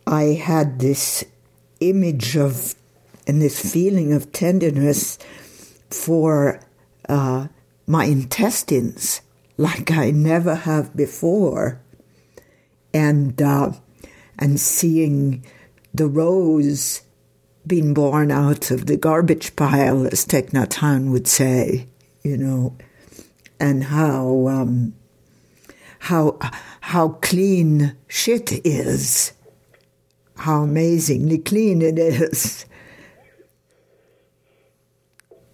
I 0.07 0.23
had 0.35 0.79
this 0.79 1.25
image 1.81 2.37
of 2.37 2.75
and 3.27 3.43
this 3.43 3.73
feeling 3.73 4.13
of 4.13 4.31
tenderness 4.33 5.19
for 5.91 6.61
uh, 7.09 7.49
my 7.87 8.05
intestines 8.05 9.21
like 9.57 9.91
I 9.91 10.11
never 10.11 10.55
have 10.55 10.95
before, 10.95 11.81
and 12.93 13.41
uh, 13.41 13.73
and 14.39 14.61
seeing 14.61 15.45
the 15.95 16.07
rose 16.07 17.03
being 17.67 17.95
born 17.95 18.31
out 18.31 18.71
of 18.71 18.87
the 18.87 18.97
garbage 18.97 19.57
pile, 19.57 20.07
as 20.07 20.25
Hanh 20.25 21.11
would 21.11 21.27
say, 21.27 21.89
you 22.23 22.37
know, 22.37 22.77
and 23.59 23.85
how 23.85 24.47
um, 24.47 24.95
how 26.01 26.39
how 26.81 27.09
clean 27.09 27.97
shit 28.07 28.65
is, 28.65 29.33
how 30.37 30.63
amazingly 30.63 31.39
clean 31.39 31.83
it 31.83 31.99
is. 31.99 32.67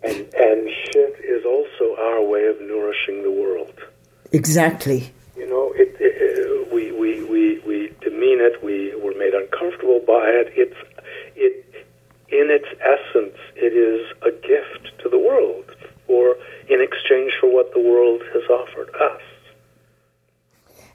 And 0.03 0.17
and 0.35 0.69
shit 0.91 1.17
is 1.25 1.45
also 1.45 1.97
our 2.01 2.23
way 2.23 2.47
of 2.47 2.61
nourishing 2.61 3.23
the 3.23 3.31
world. 3.31 3.79
Exactly. 4.33 5.13
You 5.37 5.49
know, 5.49 5.73
it, 5.77 5.97
it, 6.01 6.73
we, 6.73 6.93
we, 6.93 7.23
we, 7.25 7.59
we 7.61 7.93
demean 8.01 8.41
it. 8.41 8.63
We 8.63 8.95
were 8.97 9.15
made 9.15 9.35
uncomfortable 9.35 10.01
by 10.07 10.27
it. 10.27 10.53
It's 10.57 10.77
it 11.37 11.63
in 12.33 12.51
its 12.51 12.67
essence, 12.81 13.37
it 13.55 13.77
is 13.77 14.11
a 14.23 14.31
gift 14.31 14.99
to 15.03 15.09
the 15.11 15.19
world 15.19 15.77
or 16.09 16.37
in 16.69 16.81
exchange 16.81 17.33
for 17.39 17.53
what 17.53 17.73
the 17.75 17.81
world 17.81 18.23
has 18.33 18.43
offered 18.49 18.89
us. 18.97 19.21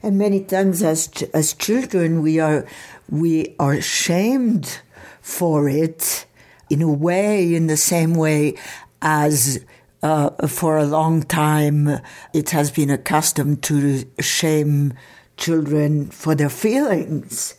And 0.02 0.16
many 0.16 0.44
times, 0.44 0.82
as 0.82 1.10
as 1.34 1.54
children, 1.54 2.22
we 2.22 2.38
are 2.38 2.66
we 3.10 3.54
are 3.58 3.80
shamed 3.80 4.80
for 5.20 5.68
it 5.68 6.26
in 6.70 6.82
a 6.82 6.90
way, 6.90 7.54
in 7.54 7.66
the 7.66 7.76
same 7.76 8.14
way 8.14 8.54
as 9.02 9.64
uh, 10.02 10.46
for 10.46 10.76
a 10.76 10.84
long 10.84 11.22
time 11.22 12.00
it 12.32 12.50
has 12.50 12.70
been 12.70 12.90
accustomed 12.90 13.62
to 13.64 14.04
shame 14.20 14.94
children 15.36 16.06
for 16.10 16.34
their 16.34 16.48
feelings. 16.48 17.54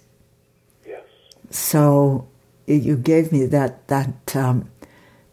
Yes. 0.86 1.02
So 1.50 2.28
you 2.66 2.96
gave 2.98 3.32
me 3.32 3.46
that 3.48 3.88
that 3.88 4.36
um, 4.36 4.70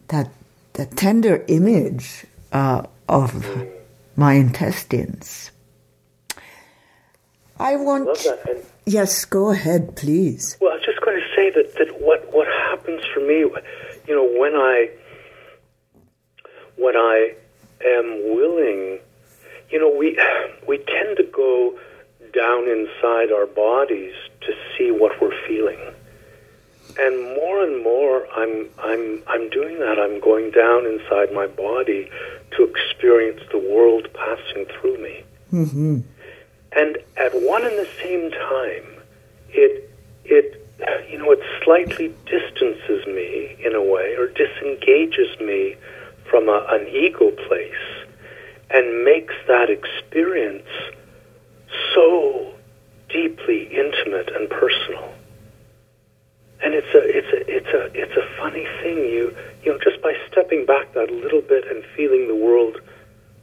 that 0.07 0.29
that 0.73 0.95
tender 0.95 1.45
image 1.47 2.25
uh, 2.51 2.83
of 3.07 3.31
mm. 3.33 3.69
my 4.15 4.33
intestines. 4.33 5.51
I 7.59 7.75
want. 7.75 8.09
I 8.09 8.61
yes, 8.85 9.25
go 9.25 9.51
ahead, 9.51 9.95
please. 9.95 10.57
Well, 10.61 10.71
I 10.71 10.75
was 10.75 10.85
just 10.85 11.01
going 11.01 11.19
to 11.19 11.27
say 11.35 11.49
that 11.51 11.73
that 11.75 12.01
what 12.01 12.31
what 12.33 12.47
happens 12.47 13.01
for 13.13 13.19
me, 13.19 13.39
you 14.07 14.15
know, 14.15 14.39
when 14.39 14.53
I 14.55 14.89
when 16.77 16.95
I 16.95 17.33
am 17.85 18.35
willing, 18.35 18.99
you 19.69 19.79
know, 19.79 19.89
we 19.89 20.19
we 20.67 20.77
tend 20.77 21.17
to 21.17 21.23
go 21.23 21.77
down 22.33 22.67
inside 22.69 23.31
our 23.31 23.47
bodies 23.47 24.13
to 24.41 24.53
see 24.77 24.91
what 24.91 25.19
we're 25.21 25.35
feeling. 25.47 25.79
And 26.99 27.35
more 27.35 27.63
and 27.63 27.83
more 27.83 28.27
I'm 28.35 28.69
I'm 28.79 29.23
I'm 29.27 29.49
doing 29.49 29.79
that. 29.79 29.99
I'm 29.99 30.19
going 30.19 30.51
down 30.51 30.85
inside 30.85 31.33
my 31.33 31.47
body 31.47 32.09
to 32.51 32.63
experience 32.63 33.41
the 33.51 33.59
world 33.59 34.07
passing 34.13 34.65
through 34.79 34.97
me. 35.01 35.23
Mm-hmm. 35.51 35.99
And 36.73 36.97
at 37.15 37.33
one 37.33 37.65
and 37.65 37.77
the 37.77 37.87
same 38.01 38.31
time, 38.31 39.03
it 39.49 39.89
it 40.25 40.63
you 41.09 41.17
know 41.17 41.31
it 41.31 41.39
slightly 41.63 42.13
distances 42.25 43.05
me 43.07 43.55
in 43.63 43.73
a 43.73 43.81
way 43.81 44.15
or 44.15 44.27
disengages 44.27 45.39
me 45.39 45.75
from 46.29 46.49
a, 46.49 46.65
an 46.69 46.87
ego 46.87 47.31
place 47.47 47.73
and 48.69 49.03
makes 49.03 49.33
that 49.47 49.69
experience 49.69 50.67
so 51.93 52.53
deeply 53.09 53.63
intimate 53.63 54.29
and 54.35 54.49
personal. 54.49 55.13
And 56.63 56.73
it's 56.73 56.93
a 56.93 57.01
it's 57.03 57.27
a 57.33 57.55
it's 57.55 57.67
a 57.67 58.01
it's 58.01 58.17
a 58.17 58.37
funny 58.37 58.65
thing. 58.81 58.97
You 58.97 59.35
you 59.63 59.71
know 59.71 59.79
just 59.79 60.01
by 60.01 60.13
stepping 60.31 60.65
back 60.65 60.93
that 60.93 61.09
little 61.11 61.41
bit 61.41 61.65
and 61.69 61.83
feeling 61.95 62.27
the 62.27 62.35
world 62.35 62.81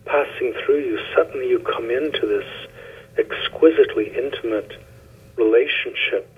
passing 0.05 0.53
through 0.65 0.81
you, 0.81 0.99
suddenly 1.17 1.49
you 1.49 1.61
come 1.61 1.91
into 1.91 2.27
this 2.27 2.45
exquisitely 3.19 4.09
intimate 4.17 4.73
relationship 5.37 6.29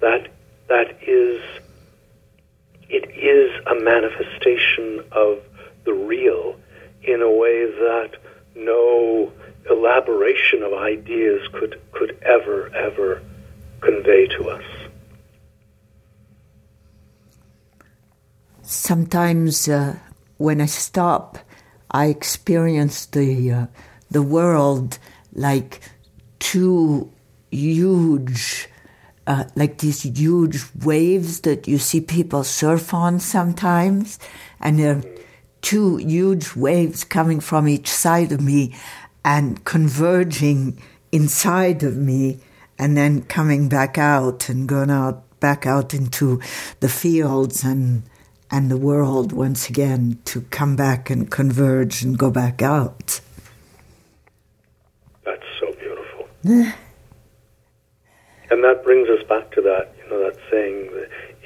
that 0.00 0.28
that 0.68 0.96
is 1.02 1.42
it 2.88 3.10
is 3.10 3.50
a 3.66 3.74
manifestation 3.74 5.04
of 5.12 5.42
the 5.84 5.92
real 5.92 6.56
in 7.02 7.22
a 7.22 7.30
way 7.30 7.66
that 7.66 8.10
no 8.54 9.32
elaboration 9.70 10.62
of 10.62 10.72
ideas 10.74 11.46
could, 11.52 11.80
could 11.92 12.16
ever, 12.22 12.74
ever 12.74 13.22
convey 13.80 14.26
to 14.26 14.50
us. 14.50 14.64
Sometimes 18.62 19.68
uh, 19.68 19.96
when 20.36 20.60
I 20.60 20.66
stop, 20.66 21.38
I 21.90 22.06
experience 22.06 23.06
the, 23.06 23.50
uh, 23.50 23.66
the 24.10 24.22
world 24.22 24.98
like 25.34 25.80
two 26.38 27.12
huge, 27.50 28.68
uh, 29.26 29.44
like 29.54 29.78
these 29.78 30.02
huge 30.02 30.64
waves 30.82 31.40
that 31.40 31.68
you 31.68 31.78
see 31.78 32.00
people 32.00 32.44
surf 32.44 32.94
on 32.94 33.20
sometimes. 33.20 34.18
And 34.60 34.78
there 34.78 34.96
are 34.96 35.04
two 35.62 35.96
huge 35.96 36.54
waves 36.54 37.04
coming 37.04 37.40
from 37.40 37.68
each 37.68 37.88
side 37.88 38.32
of 38.32 38.40
me 38.40 38.74
and 39.24 39.64
converging 39.64 40.78
inside 41.12 41.82
of 41.82 41.96
me 41.96 42.40
and 42.78 42.96
then 42.96 43.22
coming 43.22 43.68
back 43.68 43.96
out 43.98 44.48
and 44.48 44.68
going 44.68 44.90
out 44.90 45.22
back 45.40 45.66
out 45.66 45.92
into 45.94 46.40
the 46.80 46.88
fields 46.88 47.64
and 47.64 48.02
and 48.50 48.70
the 48.70 48.76
world 48.76 49.32
once 49.32 49.68
again 49.68 50.18
to 50.24 50.40
come 50.42 50.76
back 50.76 51.10
and 51.10 51.30
converge 51.30 52.02
and 52.02 52.18
go 52.18 52.30
back 52.30 52.62
out. 52.62 53.20
That's 55.24 55.42
so 55.58 55.72
beautiful. 55.72 56.28
And 58.50 58.62
that 58.62 58.84
brings 58.84 59.08
us 59.08 59.26
back 59.28 59.50
to 59.52 59.62
that, 59.62 59.94
you 59.98 60.10
know, 60.10 60.20
that 60.24 60.38
saying 60.50 60.90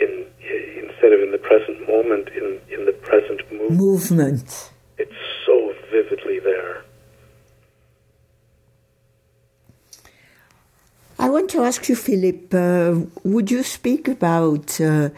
in 0.01 0.27
instead 0.83 1.13
of 1.13 1.21
in 1.21 1.31
the 1.31 1.39
present 1.39 1.87
moment, 1.89 2.29
in, 2.29 2.61
in 2.71 2.85
the 2.87 2.93
present 2.93 3.41
movement. 3.53 3.81
Movement. 3.81 4.73
It's 4.99 5.13
so 5.47 5.75
vividly 5.91 6.41
there. 6.41 6.85
I 11.21 11.29
want 11.31 11.51
to 11.51 11.63
ask 11.63 11.89
you, 11.89 11.97
Philip, 11.97 12.55
uh, 12.55 13.01
would 13.25 13.51
you 13.51 13.63
speak 13.63 14.09
about 14.09 14.81
uh, 14.81 15.11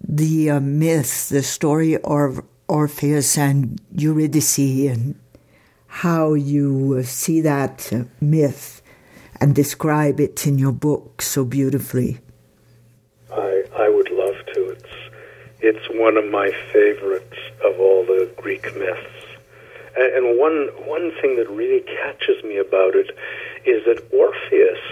the 0.00 0.50
uh, 0.50 0.60
myth, 0.60 1.28
the 1.28 1.42
story 1.42 1.96
of 1.98 2.44
Orpheus 2.68 3.38
and 3.38 3.80
Eurydice, 3.94 4.58
and 4.58 5.18
how 5.86 6.34
you 6.34 7.02
see 7.04 7.40
that 7.40 7.92
uh, 7.92 8.04
myth 8.20 8.82
and 9.44 9.54
describe 9.54 10.20
it 10.20 10.46
in 10.46 10.56
your 10.56 10.72
book 10.72 11.20
so 11.20 11.44
beautifully? 11.44 12.18
I, 13.30 13.64
I 13.76 13.90
would 13.90 14.10
love 14.10 14.36
to. 14.54 14.70
It's 14.70 14.94
it's 15.60 15.86
one 15.90 16.16
of 16.16 16.30
my 16.30 16.50
favorites 16.72 17.36
of 17.62 17.78
all 17.78 18.06
the 18.06 18.32
Greek 18.38 18.64
myths. 18.74 19.26
And 19.98 20.38
one 20.38 20.68
one 20.86 21.12
thing 21.20 21.36
that 21.36 21.50
really 21.50 21.82
catches 21.82 22.42
me 22.42 22.56
about 22.56 22.94
it 22.94 23.10
is 23.66 23.84
that 23.84 24.02
Orpheus 24.14 24.84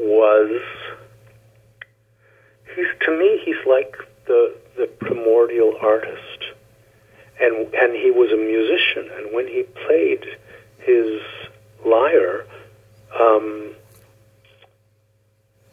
was 0.00 0.60
he's 2.74 2.92
to 3.02 3.16
me 3.16 3.40
he's 3.44 3.64
like 3.64 3.94
the 4.26 4.56
the 4.76 4.88
primordial 4.98 5.78
artist, 5.80 6.40
and 7.40 7.72
and 7.74 7.94
he 7.94 8.10
was 8.10 8.32
a 8.32 8.36
musician, 8.36 9.08
and 9.16 9.32
when 9.32 9.46
he 9.46 9.62
played 9.86 10.24
his 10.80 11.22
lyre. 11.86 12.44
Um, 13.18 13.74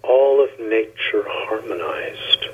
all 0.03 0.43
of 0.43 0.49
nature 0.59 1.23
harmonized. 1.27 2.45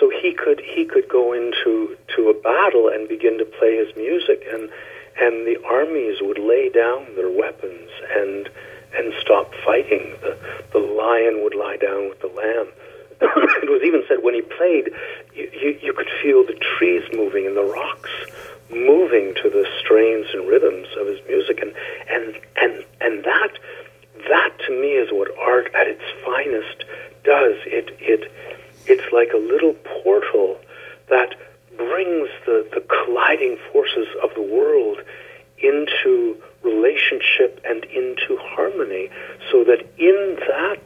So 0.00 0.10
he 0.10 0.32
could 0.32 0.60
he 0.60 0.84
could 0.84 1.08
go 1.08 1.32
into 1.32 1.96
to 2.16 2.30
a 2.30 2.34
battle 2.34 2.88
and 2.88 3.08
begin 3.08 3.38
to 3.38 3.44
play 3.44 3.76
his 3.76 3.94
music, 3.96 4.46
and 4.50 4.70
and 5.18 5.46
the 5.46 5.58
armies 5.64 6.18
would 6.20 6.38
lay 6.38 6.68
down 6.68 7.14
their 7.14 7.30
weapons 7.30 7.90
and 8.14 8.48
and 8.96 9.14
stop 9.20 9.52
fighting. 9.64 10.14
The 10.20 10.36
the 10.72 10.78
lion 10.78 11.42
would 11.42 11.54
lie 11.54 11.76
down 11.76 12.08
with 12.08 12.20
the 12.20 12.28
lamb. 12.28 12.68
it 13.20 13.70
was 13.70 13.82
even 13.82 14.02
said 14.08 14.22
when 14.22 14.34
he 14.34 14.42
played, 14.42 14.90
you, 15.34 15.50
you, 15.58 15.78
you 15.80 15.92
could 15.94 16.10
feel 16.22 16.44
the 16.44 16.58
trees 16.76 17.02
moving 17.14 17.46
and 17.46 17.56
the 17.56 17.64
rocks 17.64 18.10
moving 18.68 19.34
to 19.42 19.48
the 19.48 19.66
strains 19.80 20.26
and 20.34 20.46
rhythms 20.48 20.88
of 20.98 21.06
his 21.06 21.20
music, 21.26 21.62
and 21.62 21.72
and 22.10 22.38
and 22.56 22.84
and 23.00 23.24
that 23.24 23.58
that 24.28 24.50
to 24.66 24.72
me 24.72 24.92
is 24.92 25.10
what 25.12 25.28
art 25.38 25.74
at 25.74 25.86
its 25.86 26.02
finest 26.24 26.84
does. 27.24 27.56
It 27.66 27.96
it 28.00 28.30
it's 28.86 29.12
like 29.12 29.32
a 29.32 29.38
little 29.38 29.74
portal 30.02 30.58
that 31.08 31.34
brings 31.76 32.28
the, 32.46 32.66
the 32.72 32.80
colliding 32.80 33.58
forces 33.72 34.06
of 34.22 34.30
the 34.34 34.42
world 34.42 34.98
into 35.58 36.36
relationship 36.62 37.60
and 37.64 37.84
into 37.84 38.36
harmony 38.40 39.10
so 39.50 39.64
that 39.64 39.80
in 39.98 40.36
that 40.48 40.82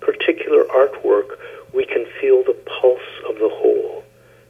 particular 0.00 0.64
artwork 0.64 1.36
we 1.74 1.84
can 1.84 2.06
feel 2.20 2.42
the 2.44 2.56
pulse 2.80 3.00
of 3.28 3.36
the 3.36 3.48
whole 3.50 4.04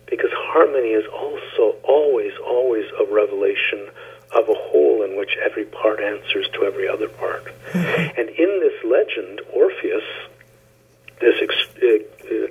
because 0.07 0.31
harmony 0.33 0.91
is 0.91 1.05
also 1.13 1.77
always 1.85 2.33
always 2.47 2.85
a 3.01 3.13
revelation 3.13 3.89
of 4.37 4.49
a 4.49 4.55
whole 4.55 5.03
in 5.03 5.17
which 5.17 5.37
every 5.45 5.65
part 5.65 6.01
answers 6.01 6.47
to 6.55 6.65
every 6.65 6.89
other 6.89 7.09
part. 7.09 7.45
Mm-hmm. 7.73 8.21
And 8.21 8.29
in 8.31 8.61
this 8.61 8.85
legend, 8.85 9.41
Orpheus, 9.53 10.05
this 11.21 11.37
ex- 11.41 11.83
uh, 11.83 12.35
uh, 12.35 12.47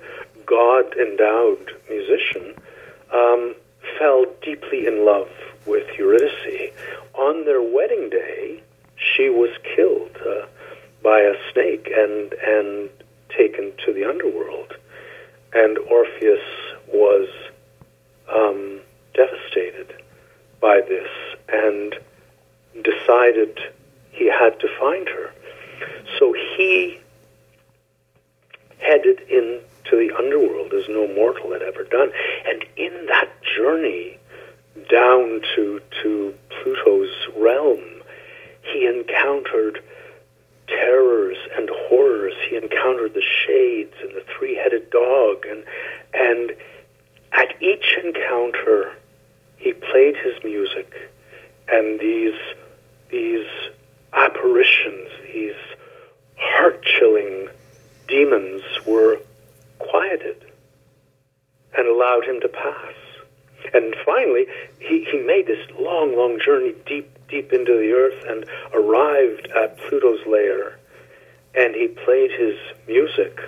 God 0.45 0.95
endowed 0.97 1.71
musician, 1.89 2.55
um, 3.13 3.55
fell 3.99 4.25
deeply 4.41 4.87
in 4.87 5.05
love 5.05 5.29
with 5.65 5.87
Eurydice. 5.97 6.73
On 7.15 7.45
their 7.45 7.61
wedding 7.61 8.09
day, 8.09 8.61
she 8.95 9.29
was 9.29 9.49
killed 9.75 10.17
uh, 10.25 10.45
by 11.03 11.19
a 11.19 11.35
snake 11.51 11.91
and, 11.95 12.33
and 12.33 12.89
taken 13.37 13.73
to 13.85 13.93
the 13.93 14.05
underworld. 14.05 14.73
And 15.53 15.77
Orpheus 15.77 16.39
was 16.87 17.27
um, 18.33 18.79
devastated 19.13 19.93
by 20.59 20.81
this 20.87 21.09
and 21.53 21.95
decided 22.83 23.59
he 24.11 24.29
had 24.29 24.59
to 24.59 24.67
find 24.79 25.07
her. 25.07 25.31
So 26.19 26.33
he 26.33 26.99
headed 28.79 29.21
into 29.29 29.61
the 29.91 30.11
underworld 30.17 30.73
as 30.73 30.83
no 30.89 31.07
mortal 31.13 31.53
had 31.53 31.61
ever 31.61 31.83
done. 31.83 32.11
And 32.45 32.65
in 32.75 33.05
that 33.07 33.29
journey 33.55 34.17
down 34.89 35.41
to, 35.55 35.81
to 36.01 36.33
Pluto's 36.49 37.13
realm, 37.37 38.01
he 38.61 38.85
encountered 38.85 39.81
terrors 40.67 41.37
and 41.55 41.69
horrors. 41.71 42.33
He 42.49 42.55
encountered 42.55 43.13
the 43.13 43.21
shades 43.21 43.93
and 44.01 44.11
the 44.11 44.23
three 44.37 44.55
headed 44.55 44.89
dog. 44.89 45.45
And, 45.45 45.63
and 46.13 46.53
at 47.31 47.61
each 47.61 47.97
encounter, 48.03 48.93
he 49.57 49.73
played 49.73 50.15
his 50.17 50.43
music, 50.43 50.93
and 51.69 51.99
these 51.99 52.39
these 53.09 53.47
apparitions, 54.13 55.09
these 55.31 55.55
heart 56.37 56.83
chilling 56.83 57.47
demons 58.07 58.63
were 58.85 59.19
quieted 59.79 60.43
and 61.77 61.87
allowed 61.87 62.25
him 62.25 62.39
to 62.41 62.47
pass. 62.47 62.93
And 63.73 63.95
finally, 64.05 64.45
he, 64.79 65.05
he 65.11 65.19
made 65.19 65.47
this 65.47 65.65
long, 65.79 66.15
long 66.15 66.39
journey 66.43 66.73
deep, 66.85 67.09
deep 67.27 67.53
into 67.53 67.73
the 67.73 67.91
earth 67.91 68.23
and 68.27 68.45
arrived 68.73 69.47
at 69.55 69.77
Pluto's 69.77 70.25
lair. 70.27 70.77
And 71.55 71.75
he 71.75 71.87
played 71.87 72.31
his 72.31 72.57
music, 72.87 73.39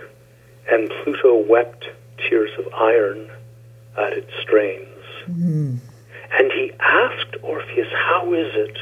and 0.71 0.89
Pluto 1.04 1.38
wept 1.38 1.86
tears 2.17 2.51
of 2.58 2.71
iron 2.73 3.30
at 3.97 4.13
its 4.13 4.32
strains. 4.41 4.88
Mm. 5.30 5.80
And 6.32 6.52
he 6.52 6.72
asked 6.80 7.36
Orpheus, 7.44 7.88
How 7.92 8.34
is 8.34 8.54
it 8.56 8.78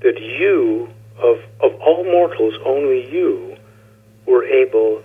that 0.00 0.20
you, 0.20 0.88
of, 1.18 1.38
of 1.60 1.80
all 1.80 2.04
mortals, 2.04 2.54
only 2.64 3.10
you, 3.10 3.56
were 4.26 4.44
able 4.44 5.02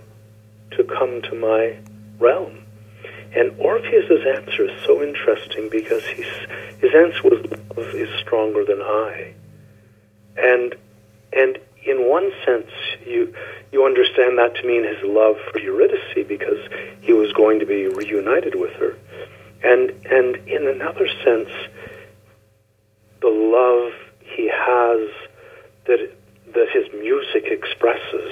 to 0.71 0.83
come 0.83 1.21
to 1.23 1.35
my 1.35 1.77
realm? 2.19 2.57
And 3.33 3.57
Orpheus's 3.59 4.25
answer 4.25 4.69
is 4.69 4.81
so 4.85 5.01
interesting 5.01 5.69
because 5.69 6.05
he's, 6.05 6.27
his 6.79 6.93
answer 6.93 7.21
was, 7.23 7.45
love 7.77 7.95
is 7.95 8.09
stronger 8.19 8.65
than 8.65 8.81
I. 8.81 9.33
And, 10.37 10.75
and 11.31 11.57
in 11.85 12.09
one 12.09 12.31
sense, 12.45 12.69
you, 13.05 13.33
you 13.71 13.85
understand 13.85 14.37
that 14.37 14.55
to 14.55 14.67
mean 14.67 14.83
his 14.83 15.01
love 15.03 15.37
for 15.51 15.59
Eurydice 15.59 16.27
because 16.27 16.59
he 17.01 17.13
was 17.13 17.31
going 17.33 17.59
to 17.59 17.65
be 17.65 17.87
reunited 17.87 18.55
with 18.55 18.73
her. 18.73 18.97
And, 19.63 19.91
and 20.05 20.35
in 20.47 20.67
another 20.67 21.07
sense, 21.23 21.49
the 23.21 23.29
love 23.29 23.93
he 24.19 24.49
has 24.49 25.09
that, 25.85 26.11
that 26.53 26.67
his 26.73 26.91
music 26.99 27.45
expresses, 27.45 28.31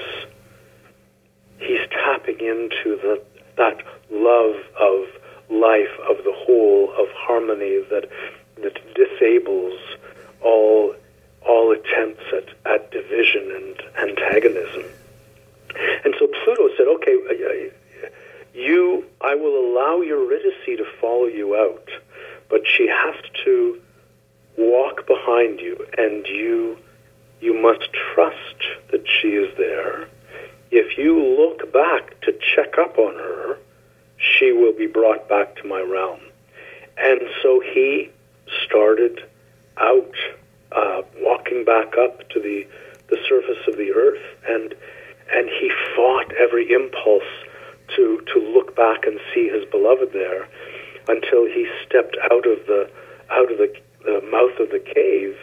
he's 1.59 1.87
tapping 1.91 2.39
into 2.39 2.97
the, 2.97 3.21
that 3.57 3.83
love 4.11 4.55
of 4.79 5.05
life, 5.49 5.91
of 6.09 6.23
the 6.23 6.33
whole, 6.35 6.91
of 6.97 7.07
harmony 7.13 7.83
that, 7.89 8.09
that 8.61 8.77
disables 8.95 9.79
all, 10.41 10.95
all 11.45 11.71
attempts 11.71 12.23
at, 12.33 12.49
at 12.71 12.91
division 12.91 13.51
and 13.51 14.09
antagonism. 14.09 14.83
And 16.03 16.15
so 16.17 16.27
Pluto 16.27 16.69
said, 16.75 16.87
okay, 16.87 17.71
you, 18.53 19.05
I 19.21 19.35
will 19.35 19.71
allow 19.71 20.01
To 20.77 20.85
follow 21.01 21.25
you 21.25 21.55
out, 21.55 21.89
but 22.49 22.61
she 22.65 22.87
has 22.87 23.15
to 23.43 23.81
walk 24.57 25.07
behind 25.07 25.59
you, 25.59 25.85
and 25.97 26.25
you, 26.27 26.77
you 27.41 27.53
must 27.53 27.91
trust 28.13 28.57
that 28.91 29.03
she 29.05 29.29
is 29.29 29.55
there. 29.57 30.07
If 30.71 30.97
you 30.97 31.19
look 31.19 31.73
back 31.73 32.19
to 32.21 32.33
check 32.55 32.77
up 32.77 32.97
on 32.97 33.15
her, 33.15 33.57
she 34.17 34.51
will 34.51 34.73
be 34.73 34.87
brought 34.87 35.27
back 35.27 35.55
to 35.57 35.67
my 35.67 35.81
realm. 35.81 36.21
And 36.97 37.21
so 37.41 37.59
he 37.59 38.09
started 38.65 39.21
out, 39.77 40.13
uh, 40.71 41.01
walking 41.17 41.65
back 41.65 41.97
up 41.97 42.29
to 42.29 42.39
the, 42.39 42.67
the 43.09 43.17
surface 43.27 43.67
of 43.67 43.77
the 43.77 43.91
earth, 43.91 44.23
and 44.47 44.75
and 45.31 45.47
he 45.47 45.71
fought 45.95 46.31
every 46.33 46.71
impulse 46.71 47.23
to, 47.95 48.21
to 48.33 48.39
look 48.39 48.75
back 48.75 49.05
and 49.05 49.19
see 49.33 49.49
his 49.49 49.65
beloved 49.69 50.13
there 50.13 50.47
until 51.07 51.45
he 51.45 51.67
stepped 51.85 52.17
out 52.31 52.45
of 52.45 52.65
the 52.67 52.89
out 53.31 53.51
of 53.51 53.57
the, 53.57 53.73
the 54.05 54.21
mouth 54.31 54.59
of 54.59 54.69
the 54.69 54.79
cave 54.79 55.35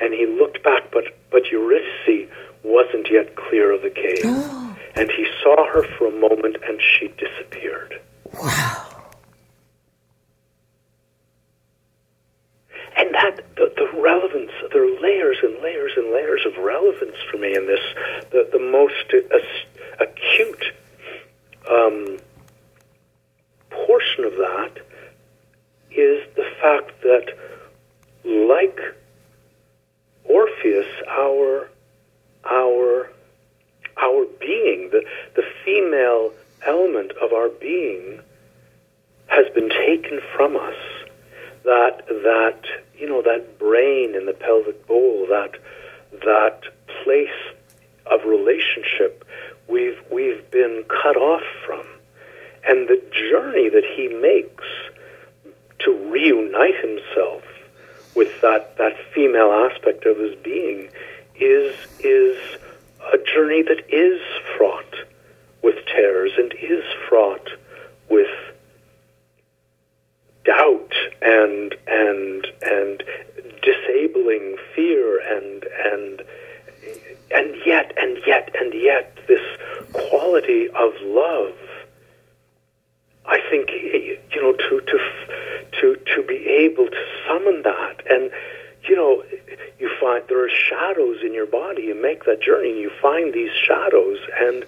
and 0.00 0.12
he 0.12 0.26
looked 0.26 0.62
back 0.62 0.90
but 0.92 1.04
but 1.30 1.42
Eurydice 1.50 2.28
wasn't 2.62 3.10
yet 3.10 3.36
clear 3.36 3.72
of 3.72 3.82
the 3.82 3.90
cave. 3.90 4.24
Oh. 4.24 4.76
and 4.96 5.10
he 5.10 5.26
saw 5.42 5.66
her 5.72 5.82
for 5.98 6.06
a 6.06 6.18
moment 6.20 6.56
and 6.66 6.80
she 6.80 7.08
disappeared. 7.08 8.00
Wow. 8.32 8.86
And 12.96 13.12
that 13.14 13.44
the, 13.56 13.72
the 13.76 14.00
relevance 14.00 14.52
there 14.72 14.84
are 14.84 15.00
layers 15.00 15.38
and 15.42 15.62
layers 15.62 15.92
and 15.96 16.12
layers 16.12 16.42
of 16.46 16.56
relevance 16.62 17.16
for 17.30 17.38
me 17.38 17.54
in 17.54 17.66
this. 17.66 17.80
The, 18.30 18.48
the 18.52 18.58
most 18.58 19.12
uh, 19.12 19.38
acute 20.00 20.72
um, 21.70 22.18
portion 23.70 24.24
of 24.24 24.32
that 24.32 24.72
is 25.90 26.22
the 26.36 26.46
fact 26.60 26.92
that, 27.02 27.26
like 28.24 28.78
Orpheus, 30.24 30.86
our 31.08 31.68
our 32.44 33.10
our 33.96 34.26
being, 34.40 34.90
the, 34.90 35.04
the 35.36 35.44
female 35.64 36.32
element 36.66 37.12
of 37.22 37.32
our 37.32 37.48
being, 37.48 38.20
has 39.26 39.46
been 39.54 39.68
taken 39.68 40.20
from 40.36 40.56
us. 40.56 40.76
That 41.64 42.06
that 42.08 42.60
you 42.98 43.08
know 43.08 43.22
that 43.22 43.58
brain 43.58 44.14
in 44.14 44.26
the 44.26 44.34
pelvic 44.34 44.86
bowl, 44.86 45.26
that 45.28 45.52
that 46.24 46.62
place 47.02 47.28
of 48.06 48.24
relationship 48.24 49.24
we've 49.68 49.98
we've 50.10 50.50
been 50.50 50.84
cut 50.88 51.16
off 51.16 51.42
from. 51.66 51.84
And 52.66 52.88
the 52.88 53.02
journey 53.30 53.68
that 53.68 53.84
he 53.84 54.08
makes 54.08 54.64
to 55.80 55.92
reunite 56.10 56.76
himself 56.80 57.42
with 58.14 58.40
that, 58.40 58.76
that 58.78 58.96
female 59.14 59.52
aspect 59.52 60.06
of 60.06 60.18
his 60.18 60.34
being 60.36 60.88
is 61.36 61.74
is 62.00 62.38
a 63.12 63.18
journey 63.18 63.62
that 63.62 63.82
is 63.88 64.20
fraught 64.56 64.94
with 65.62 65.74
terrors 65.86 66.32
and 66.38 66.54
is 66.54 66.84
fraught 67.08 67.50
with 68.08 68.28
doubt 70.44 70.92
and 71.22 71.74
and 71.86 72.46
and 72.62 73.02
disabling 73.62 74.56
fear 74.74 75.18
and 75.36 75.64
and 75.84 76.22
and 77.32 77.56
yet 77.66 77.92
and 77.96 78.18
yet 78.26 78.54
and 78.54 78.72
yet 78.74 79.16
this 79.26 79.42
quality 79.92 80.68
of 80.68 80.92
love 81.02 81.54
I 83.26 83.40
think 83.50 83.70
you 83.70 84.42
know 84.42 84.52
to 84.52 84.80
to 84.80 84.98
to 85.80 85.96
to 86.14 86.22
be 86.22 86.46
able 86.46 86.86
to 86.86 87.04
summon 87.26 87.62
that 87.62 88.02
and 88.08 88.30
you 88.88 88.96
know 88.96 89.24
you 89.78 89.90
find 90.00 90.22
there 90.28 90.44
are 90.44 90.50
shadows 90.50 91.18
in 91.24 91.32
your 91.32 91.46
body 91.46 91.82
you 91.82 91.94
make 91.94 92.24
that 92.24 92.42
journey 92.42 92.70
and 92.70 92.78
you 92.78 92.90
find 93.00 93.32
these 93.32 93.52
shadows 93.52 94.18
and 94.38 94.64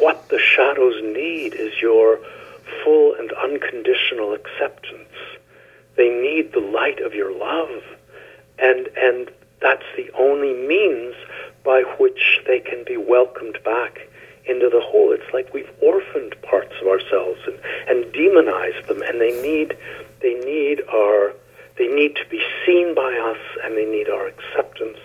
what 0.00 0.28
the 0.28 0.38
shadows 0.38 1.00
need 1.02 1.54
is 1.54 1.80
your 1.80 2.18
full 2.84 3.14
and 3.14 3.32
unconditional 3.32 4.32
acceptance 4.34 5.08
they 5.96 6.08
need 6.08 6.52
the 6.52 6.60
light 6.60 7.00
of 7.00 7.14
your 7.14 7.32
love 7.32 7.82
and 8.58 8.88
and 8.96 9.30
that's 9.60 9.84
the 9.96 10.10
only 10.18 10.54
means 10.54 11.14
by 11.64 11.82
which 11.98 12.40
they 12.46 12.58
can 12.58 12.82
be 12.84 12.96
welcomed 12.96 13.58
back 13.64 14.00
into 14.46 14.68
the 14.68 14.80
whole. 14.80 15.12
It's 15.12 15.32
like 15.32 15.52
we've 15.52 15.70
orphaned 15.80 16.34
parts 16.42 16.74
of 16.80 16.88
ourselves 16.88 17.40
and, 17.46 17.58
and 17.88 18.12
demonized 18.12 18.88
them, 18.88 19.02
and 19.02 19.20
they 19.20 19.40
need 19.42 19.76
they 20.20 20.34
need 20.34 20.82
our 20.92 21.34
they 21.78 21.86
need 21.86 22.16
to 22.16 22.26
be 22.28 22.42
seen 22.66 22.94
by 22.94 23.12
us, 23.32 23.38
and 23.64 23.76
they 23.76 23.86
need 23.86 24.08
our 24.08 24.26
acceptance 24.26 24.98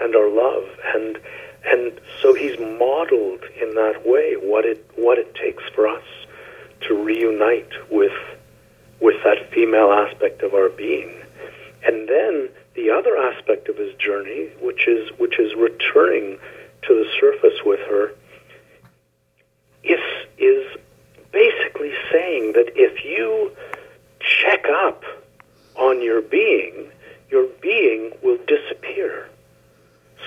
and 0.00 0.14
our 0.14 0.30
love, 0.30 0.64
and 0.94 1.18
and 1.66 2.00
so 2.20 2.34
he's 2.34 2.58
modeled 2.58 3.42
in 3.60 3.74
that 3.74 4.06
way 4.06 4.34
what 4.34 4.64
it 4.64 4.84
what 4.96 5.18
it 5.18 5.34
takes 5.34 5.62
for 5.74 5.88
us 5.88 6.04
to 6.82 6.94
reunite 6.94 7.72
with 7.90 8.12
with 9.00 9.16
that 9.24 9.50
female 9.52 9.92
aspect 9.92 10.42
of 10.42 10.54
our 10.54 10.68
being, 10.68 11.12
and 11.84 12.08
then 12.08 12.48
the 12.74 12.90
other 12.90 13.16
aspect 13.16 13.68
of 13.68 13.76
his 13.76 13.94
journey, 13.94 14.50
which 14.60 14.86
is 14.86 15.10
which 15.18 15.38
is 15.38 15.54
returning 15.54 16.38
to 16.82 16.94
the 16.94 17.06
surface 17.20 17.60
with 17.64 17.80
her 17.88 18.12
is 19.84 20.00
is 20.38 20.66
basically 21.32 21.92
saying 22.10 22.52
that 22.52 22.72
if 22.74 23.04
you 23.04 23.52
check 24.20 24.66
up 24.68 25.02
on 25.76 26.02
your 26.02 26.22
being, 26.22 26.90
your 27.30 27.46
being 27.60 28.12
will 28.22 28.38
disappear. 28.46 29.28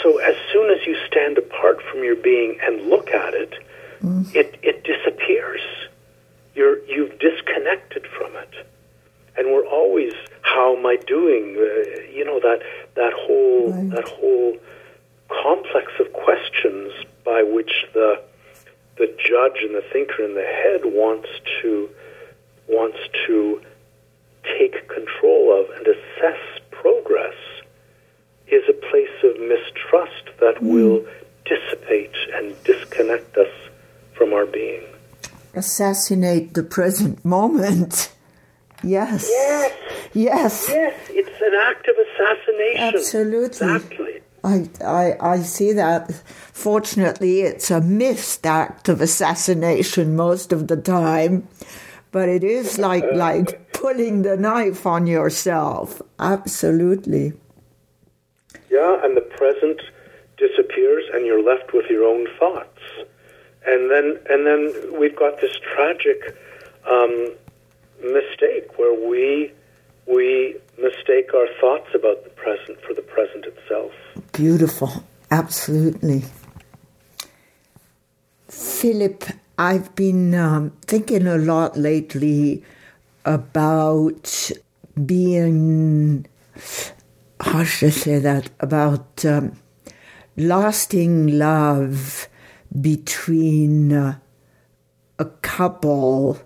So 0.04 0.20
as 0.20 0.36
soon 0.54 0.70
as 0.70 0.86
you 0.86 0.96
stand 1.08 1.38
apart 1.38 1.82
from 1.92 2.04
your 2.04 2.07
being 2.22 2.58
and 2.62 2.90
look 2.90 3.10
at 3.10 3.34
it, 3.34 3.54
mm. 4.02 4.36
it, 4.36 4.58
it 4.64 4.84
disappears. 4.84 5.62
You're, 6.56 6.84
you've 6.86 7.20
disconnected 7.20 8.08
from 8.08 8.36
it. 8.36 8.68
And 9.38 9.52
we're 9.52 9.68
always, 9.68 10.14
how 10.42 10.76
am 10.76 10.86
I 10.86 10.96
doing? 10.96 11.56
Uh, 11.56 12.12
you 12.12 12.26
know, 12.26 12.40
that, 12.40 12.62
that, 12.96 13.14
whole, 13.14 13.72
right. 13.72 13.90
that 13.92 14.08
whole 14.08 14.58
complex 15.30 15.92
of 16.00 16.12
questions 16.14 16.92
by 17.24 17.44
which 17.44 17.86
the, 17.94 18.22
the 18.98 19.08
judge 19.18 19.62
and 19.62 19.76
the 19.76 19.84
thinker 19.94 20.24
in 20.24 20.34
the 20.34 20.42
head 20.42 20.82
wants 20.86 21.30
to 21.62 21.90
wants 22.68 22.98
to 23.26 23.62
take 24.58 24.88
control 24.90 25.58
of 25.58 25.70
and 25.78 25.88
assess 25.88 26.40
progress 26.72 27.36
is 28.48 28.64
a 28.70 28.74
place 28.74 29.10
of 29.24 29.40
mistrust 29.40 30.38
that 30.40 30.56
mm. 30.56 30.62
will 30.62 31.06
dissipate 31.46 32.16
and 32.34 32.56
disconnect 32.64 33.38
us 33.38 33.52
from 34.14 34.34
our 34.34 34.46
being. 34.46 34.84
Assassinate 35.78 36.56
the 36.56 36.64
present 36.64 37.24
moment. 37.38 38.12
Yes. 38.84 39.30
Yes. 39.30 39.74
Yes. 40.14 40.66
Yes. 40.68 40.96
It's 41.12 41.40
an 41.40 41.54
act 41.62 41.88
of 41.88 41.96
assassination. 42.08 42.96
Absolutely. 42.96 43.76
Exactly. 43.76 44.22
I, 44.44 44.70
I, 44.84 45.34
I 45.34 45.40
see 45.42 45.74
that. 45.74 46.12
Fortunately, 46.52 47.42
it's 47.42 47.70
a 47.70 47.80
missed 47.80 48.44
act 48.48 48.90
of 48.90 49.02
assassination 49.02 50.16
most 50.16 50.52
of 50.52 50.68
the 50.68 50.78
time, 50.78 51.48
but 52.12 52.28
it 52.28 52.44
is 52.44 52.80
like 52.80 53.04
uh, 53.04 53.16
like 53.16 53.72
pulling 53.74 54.24
the 54.24 54.36
knife 54.36 54.88
on 54.88 55.06
yourself. 55.06 56.02
Absolutely. 56.18 57.34
Yeah, 58.72 59.06
and 59.06 59.16
the 59.16 59.22
present 59.22 59.80
disappears, 60.38 61.04
and 61.14 61.28
you're 61.28 61.44
left 61.44 61.72
with 61.72 61.86
your 61.88 62.04
own 62.04 62.26
thoughts, 62.40 62.77
and 63.68 63.92
then 63.92 64.18
and 64.30 64.46
then 64.46 65.00
we've 65.00 65.16
got 65.16 65.40
this 65.42 65.56
tragic 65.76 66.36
um, 66.90 67.34
mistake 68.02 68.78
where 68.78 68.94
we 69.10 69.52
we 70.08 70.56
mistake 70.78 71.34
our 71.34 71.48
thoughts 71.60 71.90
about 71.94 72.24
the 72.24 72.30
present 72.30 72.80
for 72.82 72.94
the 72.94 73.02
present 73.02 73.46
itself. 73.46 73.92
Beautiful, 74.32 75.04
absolutely. 75.32 76.24
Philip, 78.48 79.26
I've 79.58 79.94
been 79.96 80.34
um, 80.34 80.72
thinking 80.82 81.28
a 81.28 81.38
lot 81.38 81.76
lately 81.76 82.64
about 83.26 84.52
being, 85.06 86.26
how 87.42 87.64
should 87.66 87.88
I 87.88 87.92
say 87.92 88.20
that, 88.20 88.50
about 88.62 89.26
um, 89.26 89.60
lasting 90.38 91.38
love 91.38 92.30
between 92.82 93.94
uh, 93.94 94.20
a 95.20 95.26
couple 95.26 96.40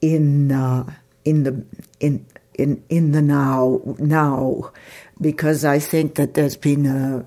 in 0.00 0.52
uh, 0.52 0.92
in 1.24 1.42
the 1.42 1.64
in 2.00 2.26
in 2.54 2.82
in 2.88 3.12
the 3.12 3.22
now 3.22 3.80
now 3.98 4.72
because 5.20 5.64
I 5.64 5.78
think 5.78 6.14
that 6.16 6.34
there's 6.34 6.56
been 6.56 6.86
a 6.86 7.26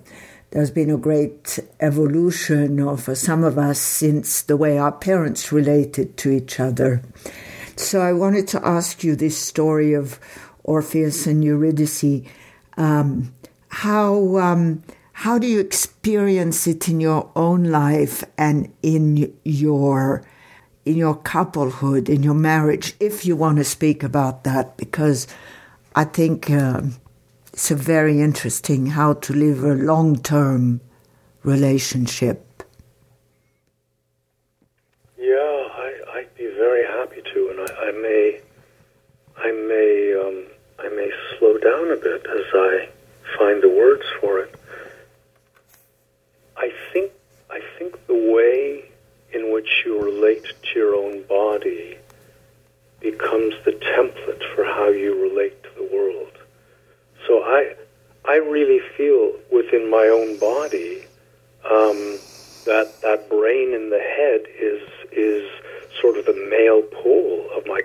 there's 0.52 0.72
been 0.72 0.90
a 0.90 0.98
great 0.98 1.60
evolution 1.80 2.80
of 2.80 3.08
uh, 3.08 3.16
some 3.16 3.44
of 3.44 3.58
us 3.58 3.80
since 3.80 4.42
the 4.42 4.58
way 4.58 4.78
our 4.78 4.92
parents 4.92 5.52
related 5.52 6.18
to 6.18 6.32
each 6.32 6.60
other. 6.60 7.02
So 7.78 8.02
I 8.02 8.12
wanted 8.12 8.48
to 8.50 8.66
ask 8.68 9.04
you 9.04 9.16
this 9.16 9.38
story 9.38 9.94
of 9.94 10.20
Orpheus 10.64 11.26
and 11.26 11.44
Eurydice. 11.44 12.24
Um, 12.78 13.34
how 13.70 14.38
um, 14.38 14.84
how 15.14 15.38
do 15.40 15.48
you 15.48 15.60
experience 16.02 16.66
it 16.66 16.90
in 16.90 17.00
your 17.00 17.30
own 17.36 17.66
life 17.66 18.24
and 18.36 18.74
in 18.82 19.32
your 19.44 20.24
in 20.84 20.98
your 20.98 21.14
couplehood, 21.14 22.10
in 22.10 22.24
your 22.24 22.34
marriage, 22.34 22.96
if 23.00 23.24
you 23.24 23.36
want 23.36 23.60
to 23.60 23.64
speak 23.64 24.02
about 24.02 24.44
that, 24.44 24.76
because 24.78 25.28
I 25.96 26.06
think 26.06 26.50
uh, 26.50 26.82
it's 27.54 27.70
a 27.70 27.76
very 27.76 28.20
interesting 28.20 28.88
how 28.88 29.14
to 29.14 29.32
live 29.32 29.64
a 29.64 29.76
long 29.76 30.16
term 30.16 30.82
relationship. 31.44 32.64
Yeah, 35.20 35.68
I, 35.86 35.94
I'd 36.16 36.36
be 36.36 36.48
very 36.48 36.84
happy 36.84 37.22
to, 37.32 37.50
and 37.52 37.60
I 37.60 37.92
may, 38.02 38.42
I 39.38 39.52
may, 39.52 40.16
um, 40.20 40.46
I 40.80 40.90
may 40.96 41.12
slow 41.38 41.60
down 41.60 41.92
a 41.92 41.98
bit 41.98 42.26
as 42.26 42.46
I 42.56 42.90
find 43.38 43.62
the 43.62 43.70
words 43.70 44.06
for 44.20 44.40
it. 44.40 44.56
I 46.62 46.72
think, 46.94 47.12
I 47.50 47.60
think 47.78 48.06
the 48.06 48.14
way 48.14 48.86
in 49.34 49.52
which 49.52 49.84
you 49.84 50.00
relate 50.00 50.46
to 50.46 50.80
your 50.80 50.94
own 50.96 51.24
body 51.24 51.98
becomes 53.00 53.56
the 53.66 53.72
template 53.72 54.44
for 54.56 54.64
how 54.64 54.90
you 54.90 55.20
relate 55.20 55.64
to 55.64 55.70
the 55.76 55.90
world. 55.92 56.38
So 57.28 57.42
I, 57.42 57.74
I 58.26 58.36
really 58.36 58.80
feel 58.96 59.34
within 59.52 59.90
my 59.90 60.06
own 60.06 60.38
body 60.38 61.06
um, 61.66 62.20
that 62.66 63.02
that 63.02 63.28
brain 63.28 63.74
in 63.74 63.90
the 63.90 64.00
head 64.00 64.42
is 64.60 64.84
is 65.12 65.50
sort 66.00 66.16
of 66.18 66.26
the 66.28 66.48
male 66.50 66.84
pole 67.02 67.50
of 67.58 67.66
my 67.66 67.82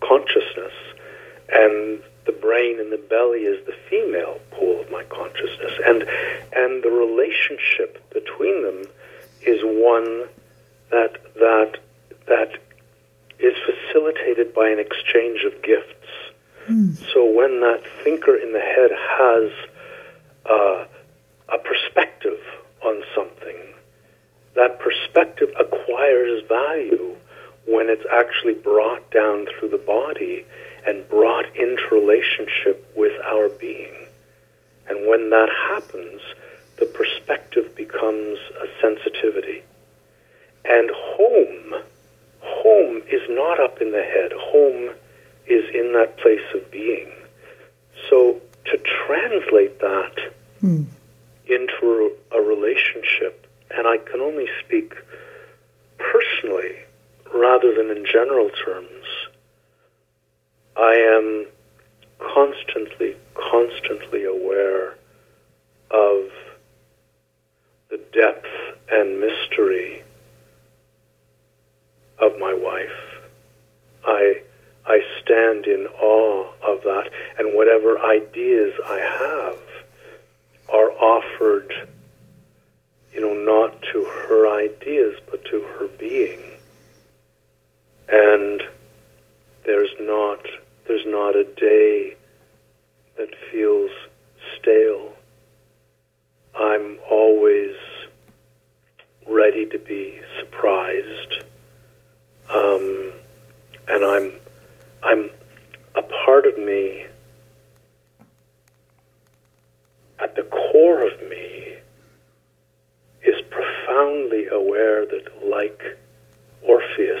consciousness, 0.00 0.74
and 1.50 2.02
the 2.28 2.32
brain 2.32 2.78
and 2.78 2.92
the 2.92 3.02
belly 3.08 3.40
is 3.40 3.64
the 3.64 3.74
female 3.88 4.38
pool 4.50 4.82
of 4.82 4.90
my 4.90 5.02
consciousness, 5.04 5.72
and 5.86 6.04
and 6.54 6.84
the 6.84 6.90
relationship 6.90 7.98
between 8.12 8.62
them 8.62 8.84
is 9.42 9.60
one 9.64 10.28
that 10.90 11.16
that 11.36 11.78
that 12.26 12.52
is 13.40 13.54
facilitated 13.64 14.54
by 14.54 14.68
an 14.68 14.78
exchange 14.78 15.40
of 15.44 15.62
gifts. 15.62 16.12
Mm. 16.68 16.96
So 17.14 17.24
when 17.24 17.60
that 17.60 17.82
thinker 18.04 18.36
in 18.36 18.52
the 18.52 18.60
head 18.60 18.90
has 18.92 19.50
uh, 20.44 20.84
a 21.48 21.58
perspective 21.58 22.40
on 22.84 23.02
something, 23.14 23.56
that 24.54 24.78
perspective 24.80 25.48
acquires 25.58 26.42
value 26.46 27.16
when 27.66 27.88
it's 27.88 28.04
actually 28.12 28.54
brought 28.54 29.10
down 29.10 29.46
through 29.46 29.70
the 29.70 29.78
body 29.78 30.44
and 30.88 31.06
brought 31.10 31.44
into 31.54 31.82
relationship 31.92 32.90
with 32.96 33.12
our 33.26 33.50
being. 33.50 33.92
And 34.88 35.06
when 35.06 35.28
that 35.28 35.50
happens, 35.68 36.22
the 36.78 36.86
perspective 36.86 37.74
becomes 37.76 38.38
a 38.62 38.66
sensitivity. 38.80 39.62
And 40.64 40.90
home, 40.94 41.82
home 42.40 43.02
is 43.10 43.20
not 43.28 43.60
up 43.60 43.82
in 43.82 43.92
the 43.92 44.02
head. 44.02 44.32
Home 44.32 44.94
is 45.46 45.64
in 45.74 45.92
that 45.92 46.16
place 46.16 46.54
of 46.54 46.70
being. 46.70 47.12
So 48.08 48.40
to 48.64 48.78
translate 48.78 49.78
that 49.80 50.32
Hmm. 50.62 50.84
into 51.46 52.12
a 52.32 52.40
relationship, 52.40 53.46
and 53.70 53.86
I 53.86 53.98
can 53.98 54.20
only 54.20 54.48
speak 54.64 54.94
personally 55.98 56.76
rather 57.30 57.74
than 57.74 57.90
in 57.94 58.06
general 58.06 58.48
terms, 58.64 58.97
I 60.78 60.94
am 60.94 61.46
constantly, 62.20 63.16
constantly 63.34 64.22
aware 64.24 64.94
of 65.90 66.30
the 67.90 67.98
depth 68.12 68.46
and 68.88 69.20
mystery 69.20 70.04
of 72.20 72.38
my 72.38 72.54
wife. 72.54 73.22
I 74.06 74.42
I 74.86 75.00
stand 75.20 75.66
in 75.66 75.86
awe 76.00 76.46
of 76.62 76.82
that, 76.84 77.10
and 77.38 77.54
whatever 77.54 77.98
ideas 77.98 78.72
I 78.86 78.98
have 78.98 79.58
are 80.68 80.92
offered, 80.92 81.88
you 83.12 83.20
know, 83.20 83.34
not 83.34 83.82
to 83.92 84.04
her 84.04 84.48
ideas, 84.48 85.18
but 85.28 85.44
to 85.46 85.60
her 85.60 85.88
being. 85.98 86.40
And 88.08 88.62
there's 89.64 89.94
not 90.00 90.40
there's 90.88 91.06
not 91.06 91.36
a 91.36 91.44
day 91.44 92.16
that 93.18 93.28
feels 93.52 93.90
stale. 94.58 95.12
I'm 96.58 96.98
always 97.10 97.76
ready 99.28 99.66
to 99.66 99.78
be 99.78 100.20
surprised. 100.40 101.44
Um, 102.48 103.12
and 103.88 104.04
I'm 104.04 104.32
I'm 105.02 105.30
a 105.94 106.02
part 106.02 106.46
of 106.46 106.58
me 106.58 107.04
at 110.18 110.34
the 110.34 110.42
core 110.42 111.06
of 111.06 111.20
me 111.28 111.74
is 113.22 113.40
profoundly 113.50 114.46
aware 114.46 115.04
that 115.04 115.46
like 115.46 115.82
Orpheus 116.62 117.20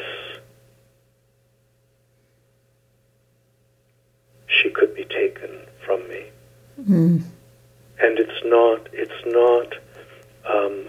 she 4.46 4.70
could 4.70 4.94
be 4.94 5.04
taken 5.04 5.50
from 5.84 6.06
me 6.08 6.24
Mm. 6.88 7.22
and 8.00 8.18
it's 8.18 8.40
not 8.44 8.88
it's 8.92 9.26
not 9.26 9.74
um, 10.48 10.88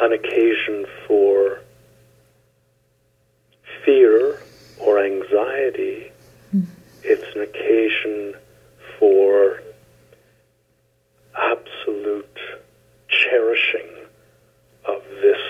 an 0.00 0.12
occasion 0.12 0.86
for 1.06 1.60
fear 3.84 4.40
or 4.80 5.04
anxiety. 5.04 6.10
It's 7.02 7.36
an 7.36 7.42
occasion 7.42 8.34
for 8.98 9.62
absolute 11.36 12.38
cherishing 13.08 13.88
of 14.86 15.02
this 15.22 15.42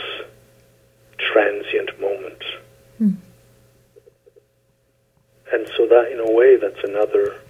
transient 1.19 2.01
moment. 2.01 2.43
And 5.53 5.67
so 5.77 5.87
that, 5.87 6.11
in 6.13 6.21
a 6.21 6.31
way, 6.31 6.57
that's 6.57 6.83
another, 6.85 7.41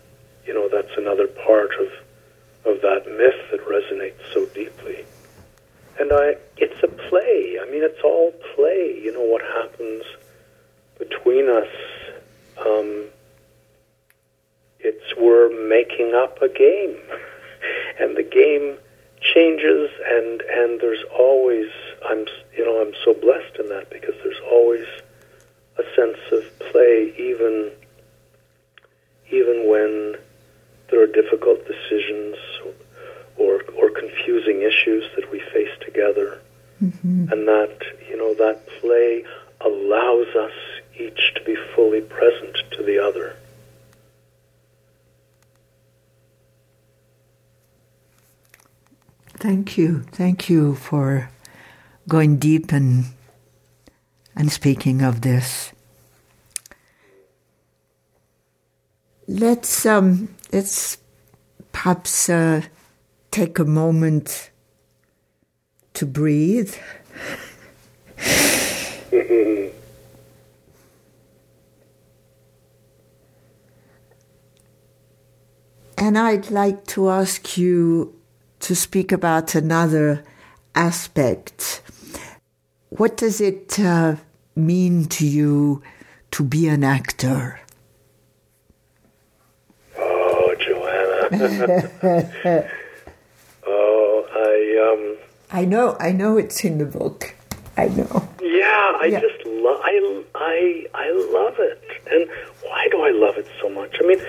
you 0.49 0.55
know, 0.55 0.67
that's 0.67 0.97
another 0.97 1.27
part 1.27 1.73
of 1.79 1.89
of 2.65 2.81
that 2.81 3.07
myth 3.07 3.51
that 3.51 3.61
resonates 3.67 4.21
so 4.33 4.47
deeply. 4.47 5.05
And 6.01 6.11
I, 6.13 6.37
it's 6.57 6.83
a 6.83 6.89
play. 6.89 7.59
I 7.61 7.71
mean, 7.71 7.83
it's 7.83 8.01
all 8.03 8.33
play. 8.57 8.99
You 9.01 9.13
know 9.13 9.23
what 9.23 9.43
happens 9.43 10.05
between 10.99 11.51
us. 11.51 11.69
Um, 12.59 13.05
it's 14.81 15.17
we're 15.17 15.51
making 15.69 16.15
up 16.15 16.41
a 16.41 16.49
game, 16.49 16.97
and 18.01 18.17
the 18.17 18.23
game 18.23 18.79
changes. 19.21 19.91
And 20.07 20.41
and 20.41 20.81
there's 20.81 21.05
always 21.17 21.69
I'm 22.09 22.27
you 22.57 22.65
know 22.65 22.81
I'm 22.81 22.95
so 23.05 23.13
blessed 23.13 23.57
in 23.59 23.69
that 23.69 23.91
because 23.91 24.15
there's 24.25 24.41
always 24.51 24.87
a 25.77 25.83
sense 25.95 26.19
of 26.33 26.59
play, 26.71 27.13
even 27.19 27.71
even 29.31 29.69
when 29.69 30.17
there 30.91 31.03
are 31.03 31.07
difficult 31.07 31.67
decisions 31.67 32.37
or 33.37 33.63
or 33.77 33.91
confusing 33.91 34.63
issues 34.63 35.05
that 35.17 35.31
we 35.31 35.41
face 35.53 35.75
together, 35.81 36.41
and 37.33 37.49
that 37.49 37.79
you 38.09 38.17
know 38.17 38.35
that 38.35 38.67
play 38.81 39.25
allows 39.61 40.29
us 40.37 40.53
each 40.99 41.35
to 41.35 41.43
be 41.45 41.57
fully 41.75 42.01
present 42.01 42.57
to 42.73 42.83
the 42.83 42.99
other. 42.99 43.37
Thank 49.39 49.79
you. 49.79 50.03
Thank 50.11 50.51
you 50.51 50.75
for 50.75 51.31
going 52.09 52.39
deep 52.39 52.73
and 52.73 53.05
and 54.35 54.51
speaking 54.51 55.03
of 55.03 55.21
this. 55.21 55.73
Let's 59.29 59.87
um 59.87 60.35
let's 60.53 60.99
perhaps 61.73 62.29
uh, 62.29 62.63
take 63.31 63.59
a 63.59 63.65
moment 63.65 64.51
to 65.95 66.07
breathe. 66.07 66.75
And 76.01 76.17
I'd 76.17 76.51
like 76.51 76.87
to 76.95 77.11
ask 77.11 77.59
you 77.59 78.15
to 78.61 78.77
speak 78.77 79.11
about 79.11 79.57
another 79.57 80.23
aspect. 80.75 81.83
What 82.91 83.17
does 83.17 83.41
it 83.41 83.81
uh, 83.81 84.15
mean 84.55 85.07
to 85.07 85.27
you 85.27 85.83
to 86.31 86.45
be 86.45 86.69
an 86.69 86.85
actor? 86.85 87.61
Oh, 89.99 90.55
Joanna. 90.61 91.18
oh, 93.67 94.27
I 94.33 94.93
um. 94.93 95.17
I 95.51 95.65
know, 95.65 95.97
I 95.99 96.13
know 96.13 96.37
it's 96.37 96.65
in 96.65 96.79
the 96.79 96.85
book. 96.85 97.35
I 97.77 97.89
know. 97.89 98.29
Yeah, 98.43 98.93
I 99.01 99.07
Yeah. 99.11 99.21
just 99.21 99.45
love. 99.47 99.81
I 99.83 100.23
I 100.35 100.87
I 100.95 101.11
love 101.11 101.55
it. 101.59 101.83
And 102.11 102.29
why 102.65 102.89
do 102.91 103.03
I 103.03 103.11
love 103.11 103.37
it 103.39 103.47
so 103.61 103.69
much? 103.69 103.95
I 104.01 104.05
mean, 104.07 104.21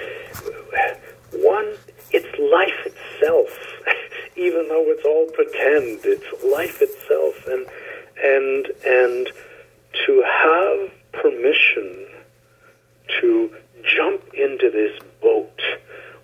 one, 1.43 1.73
it's 2.11 2.39
life 2.39 2.85
itself. 2.85 3.49
Even 4.35 4.67
though 4.69 4.85
it's 4.87 5.03
all 5.05 5.27
pretend, 5.31 5.99
it's 6.05 6.43
life 6.43 6.81
itself, 6.81 7.47
and 7.47 7.65
and 8.23 8.67
and 8.85 9.27
to 10.05 10.23
have 10.25 10.91
permission 11.13 12.05
to 13.19 13.53
jump 13.83 14.21
into 14.33 14.69
this 14.69 14.97
boat, 15.21 15.59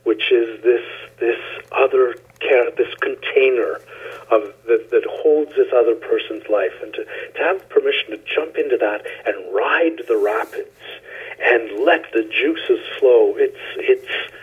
which 0.06 0.32
is 0.32 0.64
this 0.64 0.86
this 1.20 1.40
other 1.72 2.16
car- 2.40 2.72
this 2.78 2.94
container 3.02 3.82
of 4.32 4.54
that, 4.68 4.90
that 4.92 5.04
holds 5.10 5.52
this 5.56 5.72
other 5.76 5.96
person's 5.96 6.48
life, 6.50 6.74
and 6.82 6.94
to, 6.94 7.06
to 7.06 7.40
have 7.40 7.68
permission 7.70 8.12
to 8.12 8.20
jump 8.34 8.56
into 8.56 8.78
that 8.78 9.06
and 9.26 9.54
ride 9.54 10.02
the 10.08 10.18
rapids 10.18 10.70
and 11.44 11.84
let 11.84 12.06
the 12.14 12.24
juices 12.24 12.80
flow. 13.00 13.36
It's 13.38 13.58
it's 13.78 14.34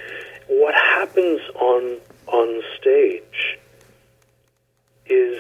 what 0.49 0.75
happens 0.75 1.41
on 1.57 1.99
on 2.27 2.63
stage 2.79 3.59
is 5.07 5.39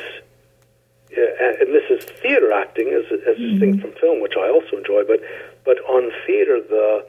uh, 1.17 1.21
and 1.61 1.75
this 1.75 1.91
is 1.91 2.05
theater 2.23 2.53
acting 2.53 2.89
as, 2.89 3.05
as 3.27 3.37
distinct 3.37 3.83
from 3.83 3.93
film, 4.01 4.23
which 4.23 4.35
I 4.39 4.49
also 4.49 4.77
enjoy. 4.77 5.03
But 5.07 5.21
but 5.65 5.79
on 5.89 6.11
theater, 6.27 6.61
the 6.61 7.07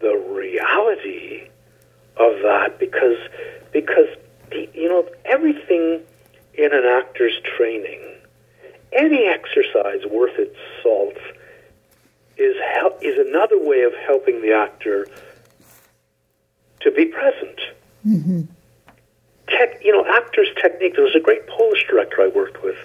the 0.00 0.16
reality 0.16 1.48
of 2.16 2.42
that 2.42 2.78
because 2.78 3.18
because 3.72 4.08
the, 4.50 4.68
you 4.74 4.88
know 4.88 5.08
everything 5.24 6.00
in 6.54 6.72
an 6.72 6.84
actor's 6.84 7.38
training, 7.56 8.00
any 8.92 9.26
exercise 9.26 10.04
worth 10.10 10.38
its 10.38 10.56
salt 10.82 11.16
is 12.36 12.56
hel- 12.74 12.98
is 13.00 13.18
another 13.18 13.58
way 13.58 13.82
of 13.82 13.92
helping 14.06 14.42
the 14.42 14.52
actor 14.52 15.06
to 16.80 16.90
be 16.90 17.06
present. 17.06 17.60
Mm-hmm. 18.06 18.40
Tech, 19.48 19.80
you 19.84 19.92
know, 19.92 20.04
actors' 20.08 20.48
technique. 20.60 20.94
There 20.94 21.04
was 21.04 21.14
a 21.14 21.20
great 21.20 21.46
Polish 21.46 21.84
director 21.88 22.22
I 22.22 22.28
worked 22.28 22.62
with 22.62 22.76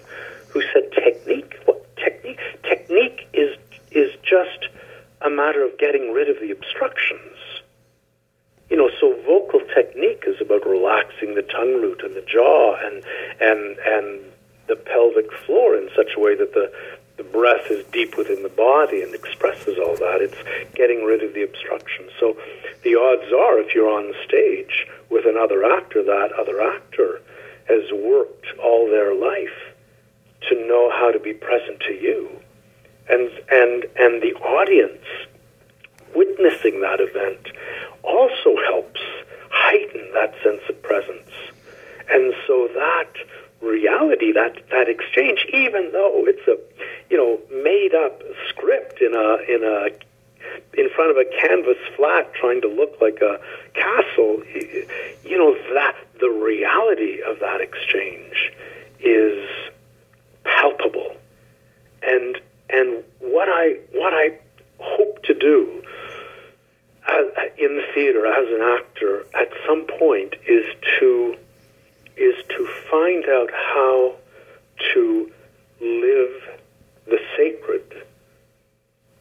who 0.50 0.62
said 0.74 0.92
technique. 0.92 1.56
What 1.66 1.96
technique? 1.96 2.40
Technique 2.64 3.28
is 3.34 3.58
is 3.92 4.12
just 4.24 4.68
a 5.22 5.30
matter 5.30 5.64
of 5.64 5.78
getting 5.78 6.12
rid 6.12 6.30
of 6.30 6.40
the 6.40 6.52
obstructions. 6.52 7.35
You 8.70 8.78
know, 8.78 8.90
so 9.00 9.16
vocal 9.26 9.62
technique 9.74 10.24
is 10.26 10.42
about 10.42 10.66
relaxing 10.66 11.36
the 11.36 11.44
tongue 11.44 11.82
root 11.82 12.02
and 12.04 12.16
the 12.16 12.22
jaw 12.22 12.76
and 12.76 13.04
and 13.40 13.78
and 13.80 14.22
the 14.68 14.76
pelvic 14.76 15.32
floor 15.46 15.76
in 15.76 15.90
such 15.96 16.16
a 16.18 16.20
way 16.20 16.36
that 16.36 16.54
the 16.54 16.72
the 17.18 17.24
breath 17.24 17.72
is 17.72 17.86
deep 17.92 18.18
within 18.18 18.44
the 18.44 18.50
body 18.50 19.02
and 19.02 19.14
expresses 19.14 19.78
all 19.78 19.96
that. 19.96 20.22
It's 20.22 20.38
getting 20.74 21.04
rid 21.04 21.24
of 21.24 21.34
the 21.34 21.44
obstruction. 21.44 22.10
So 22.20 22.36
the 22.84 22.96
odds 22.96 23.32
are, 23.32 23.60
if 23.60 23.74
you're 23.74 23.90
on 23.90 24.14
stage 24.26 24.88
with 25.10 25.26
another 25.26 25.64
actor, 25.64 26.04
that 26.04 26.34
other 26.38 26.62
actor 26.62 27.22
has 27.70 27.90
worked 27.94 28.48
all 28.62 28.90
their 28.90 29.16
life 29.16 29.74
to 30.50 30.68
know 30.68 30.92
how 30.92 31.12
to 31.12 31.20
be 31.20 31.34
present 31.34 31.80
to 31.88 31.94
you. 31.94 32.30
And, 33.08 33.30
and, 33.50 33.86
and 33.96 34.22
the 34.22 34.34
audience 34.42 35.06
witnessing 36.16 36.82
that 36.82 37.00
event 37.00 37.48
also 38.04 38.56
helps 38.68 39.02
heighten 39.50 40.12
that 40.14 40.34
sense 40.44 40.62
of 40.70 40.82
presence. 40.82 41.32
And 42.10 42.34
so 42.48 42.70
that 42.74 43.12
reality, 43.62 44.32
that, 44.32 44.58
that 44.70 44.88
exchange, 44.88 45.46
even 45.54 45.92
though 45.92 46.24
it's 46.28 46.48
a, 46.48 46.58
you 47.10 47.18
know, 47.18 47.40
made 47.64 47.96
up 47.96 48.22
script 48.50 49.02
in 49.02 49.14
a, 49.14 49.38
in 49.50 49.64
a, 49.64 49.88
in 50.80 50.90
front 50.90 51.12
of 51.12 51.18
a 51.18 51.26
canvas 51.42 51.78
flat 51.96 52.32
trying 52.34 52.62
to 52.62 52.68
look 52.68 53.00
like 53.02 53.22
a 53.22 53.40
castle, 53.74 54.44
you 55.24 55.38
know, 55.38 55.56
that, 55.74 55.96
the 56.20 56.30
reality 56.30 57.22
of 57.22 57.40
that 57.40 57.60
exchange 57.60 58.54
is 59.00 59.50
palpable. 60.44 61.16
And, 62.04 62.40
and 62.70 63.04
what 63.20 63.50
I, 63.50 63.80
what 63.92 64.14
I 64.14 64.38
hope 64.80 65.24
to 65.24 65.34
do 65.34 65.75
in 67.58 67.76
the 67.76 67.84
theater 67.94 68.26
as 68.26 68.48
an 68.50 68.62
actor 68.80 69.26
at 69.34 69.50
some 69.68 69.86
point 69.86 70.36
is 70.48 70.66
to 71.00 71.38
is 72.18 72.36
to 72.48 72.68
find 72.90 73.26
out 73.26 73.50
how 73.52 74.16
to 74.94 75.32
live 75.82 76.60
the 77.06 77.20
sacred 77.36 78.04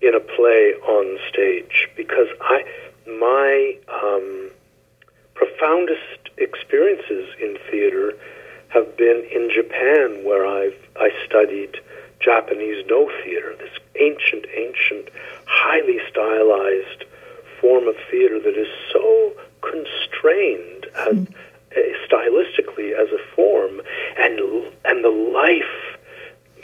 in 0.00 0.14
a 0.14 0.20
play 0.20 0.74
on 0.86 1.18
stage. 1.28 1.88
Because 1.96 2.28
I 2.40 2.64
my 3.06 3.76
um, 3.88 4.50
profoundest 5.34 6.30
experiences 6.38 7.28
in 7.40 7.58
theater 7.70 8.14
have 8.68 8.96
been 8.96 9.24
in 9.30 9.50
Japan 9.52 10.24
where 10.24 10.46
I've 10.46 10.78
I 10.96 11.10
studied 11.26 11.80
Japanese 12.20 12.84
Noh 12.88 13.10
theater 13.22 13.54
this 13.58 13.76
ancient 14.00 14.46
ancient 14.56 15.08
highly 15.46 16.00
stylized 16.10 17.04
form 17.60 17.88
of 17.88 17.94
theater 18.10 18.38
that 18.40 18.56
is 18.56 18.68
so 18.92 19.32
constrained 19.60 20.86
as, 20.96 21.14
mm 21.14 21.34
stylistically 22.06 22.92
as 22.92 23.08
a 23.10 23.34
form, 23.34 23.80
and 24.16 24.38
and 24.84 25.04
the 25.04 25.08
life, 25.08 25.98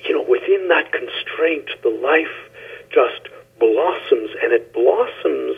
you 0.04 0.14
know, 0.14 0.22
within 0.22 0.68
that 0.68 0.92
constraint, 0.92 1.68
the 1.82 1.88
life 1.88 2.50
just 2.90 3.28
blossoms, 3.58 4.30
and 4.42 4.52
it 4.52 4.72
blossoms 4.72 5.56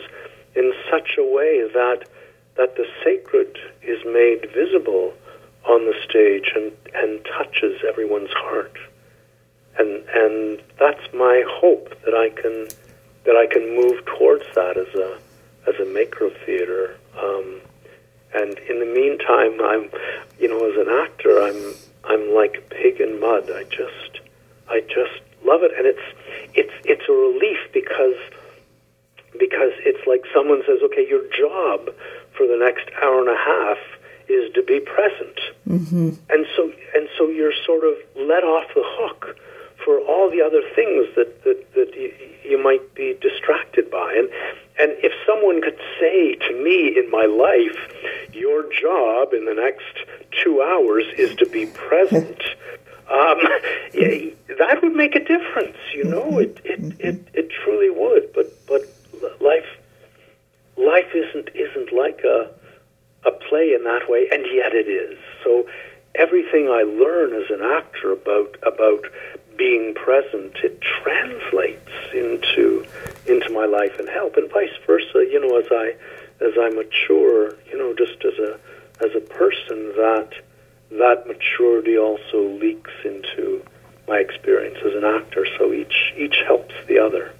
in 0.55 0.73
such 0.89 1.17
a 1.17 1.23
way 1.23 1.67
that 1.73 2.05
that 2.55 2.75
the 2.75 2.85
sacred 3.03 3.57
is 3.81 3.99
made 4.05 4.47
visible 4.53 5.13
on 5.65 5.85
the 5.85 5.95
stage 6.07 6.51
and, 6.55 6.71
and 6.93 7.25
touches 7.25 7.81
everyone's 7.87 8.33
heart. 8.33 8.77
And 9.77 10.03
and 10.13 10.61
that's 10.79 11.13
my 11.13 11.43
hope 11.47 11.89
that 12.05 12.13
I 12.13 12.29
can 12.29 12.67
that 13.25 13.35
I 13.35 13.47
can 13.47 13.75
move 13.75 14.05
towards 14.05 14.43
that 14.55 14.77
as 14.77 14.93
a 14.95 15.19
as 15.67 15.75
a 15.79 15.85
maker 15.85 16.25
of 16.25 16.33
theater. 16.45 16.97
Um, 17.17 17.61
and 18.35 18.57
in 18.69 18.79
the 18.79 18.85
meantime, 18.85 19.61
I'm, 19.61 19.89
you 20.39 20.49
know, 20.49 20.65
as 20.69 20.75
an 20.75 20.91
actor, 20.91 21.41
I'm 21.41 21.75
I'm 22.03 22.33
like 22.33 22.57
a 22.57 22.73
pig 22.73 22.99
in 22.99 23.19
mud. 23.19 23.49
I 23.49 23.63
just 23.63 24.19
I 24.69 24.81
just 24.81 25.21
love 25.45 25.63
it, 25.63 25.71
and 25.77 25.85
it's 25.85 26.07
it's 26.53 26.73
it's 26.83 27.07
a 27.07 27.13
relief 27.13 27.59
because 27.73 28.19
because 29.39 29.73
it's 29.85 30.05
like 30.07 30.23
someone 30.33 30.61
says, 30.67 30.79
okay, 30.83 31.07
your 31.07 31.23
job 31.29 31.93
for 32.35 32.47
the 32.47 32.57
next 32.57 32.89
hour 33.01 33.19
and 33.19 33.29
a 33.29 33.37
half 33.37 33.77
is 34.27 34.51
to 34.53 34.63
be 34.63 34.79
present, 34.79 35.39
mm-hmm. 35.67 36.09
and 36.29 36.45
so 36.55 36.71
and 36.95 37.07
so 37.17 37.29
you're 37.29 37.53
sort 37.65 37.83
of 37.83 37.93
let 38.15 38.43
off 38.43 38.67
the 38.73 38.83
hook 38.83 39.37
for 39.83 39.99
all 39.99 40.29
the 40.29 40.41
other 40.41 40.61
things 40.75 41.07
that 41.15 41.43
that, 41.43 41.73
that 41.73 41.95
you, 41.95 42.13
you 42.43 42.61
might 42.61 42.93
be 42.95 43.17
distracted 43.21 43.89
by, 43.91 44.13
and 44.17 44.29
and 44.79 44.91
if 45.03 45.11
someone 45.25 45.61
could 45.61 45.77
say 45.99 46.35
to 46.35 46.63
me 46.63 46.97
in 46.97 47.09
my 47.11 47.25
life, 47.25 47.77
your 48.33 48.63
job 48.73 49.33
in 49.33 49.45
the 49.45 49.53
next 49.53 49.83
two 50.43 50.61
hours 50.61 51.05
is 51.17 51.35
to 51.35 51.45
be 51.45 51.67
present, 51.67 52.41
um, 53.11 53.37
that 54.59 54.79
would 54.81 54.95
make 54.95 55.15
a 55.15 55.23
difference. 55.23 55.77
You 55.93 56.05
know, 56.05 56.39
it, 56.39 56.59
it, 56.63 56.99
it, 56.99 57.27
it 57.33 57.49
truly 57.63 57.89
would. 57.89 58.33
But 58.33 58.51
but 58.67 58.81
life 59.41 59.65
life 60.77 61.13
isn't 61.13 61.49
isn't 61.53 61.93
like 61.93 62.21
a 62.23 62.49
a 63.25 63.31
play 63.31 63.73
in 63.73 63.83
that 63.83 64.09
way, 64.09 64.27
and 64.31 64.43
yet 64.53 64.73
it 64.73 64.87
is. 64.87 65.17
So 65.43 65.67
everything 66.15 66.67
I 66.67 66.83
learn 66.83 67.33
as 67.33 67.49
an 67.49 67.61
actor 67.61 68.11
about 68.11 68.55
about 68.63 69.05
being 69.57 69.93
present, 69.93 70.55
it 70.63 70.81
translates 70.81 71.91
into 72.13 72.85
into 73.25 73.49
my 73.51 73.65
life 73.65 73.97
and 73.99 74.09
help, 74.09 74.35
and 74.37 74.51
vice 74.51 74.75
versa. 74.85 75.25
You 75.29 75.39
know, 75.39 75.57
as 75.57 75.67
I 75.71 75.95
as 76.41 76.53
I 76.59 76.69
mature, 76.69 77.55
you 77.69 77.77
know, 77.77 77.93
just 77.93 78.23
as 78.25 78.37
a 78.39 78.59
as 79.03 79.15
a 79.15 79.21
person, 79.21 79.93
that 79.95 80.29
that 80.91 81.27
maturity 81.27 81.97
also 81.97 82.47
leaks 82.59 82.91
into 83.03 83.63
my 84.07 84.17
experience 84.17 84.77
as 84.85 84.93
an 84.93 85.05
actor. 85.05 85.45
So 85.57 85.73
each 85.73 86.13
each 86.17 86.35
helps 86.45 86.73
the 86.87 86.99
other. 86.99 87.33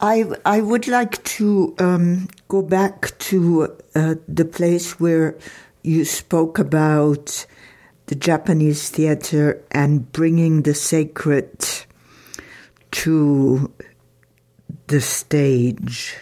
I 0.00 0.24
I 0.44 0.60
would 0.60 0.88
like 0.88 1.22
to 1.24 1.74
um, 1.78 2.28
go 2.48 2.62
back 2.62 3.16
to 3.30 3.76
uh, 3.94 4.16
the 4.28 4.44
place 4.44 5.00
where 5.00 5.36
you 5.82 6.04
spoke 6.04 6.58
about 6.58 7.46
the 8.06 8.14
Japanese 8.14 8.88
theater 8.88 9.62
and 9.70 10.10
bringing 10.12 10.62
the 10.62 10.74
sacred 10.74 11.84
to 12.92 13.72
the 14.86 15.00
stage, 15.00 16.16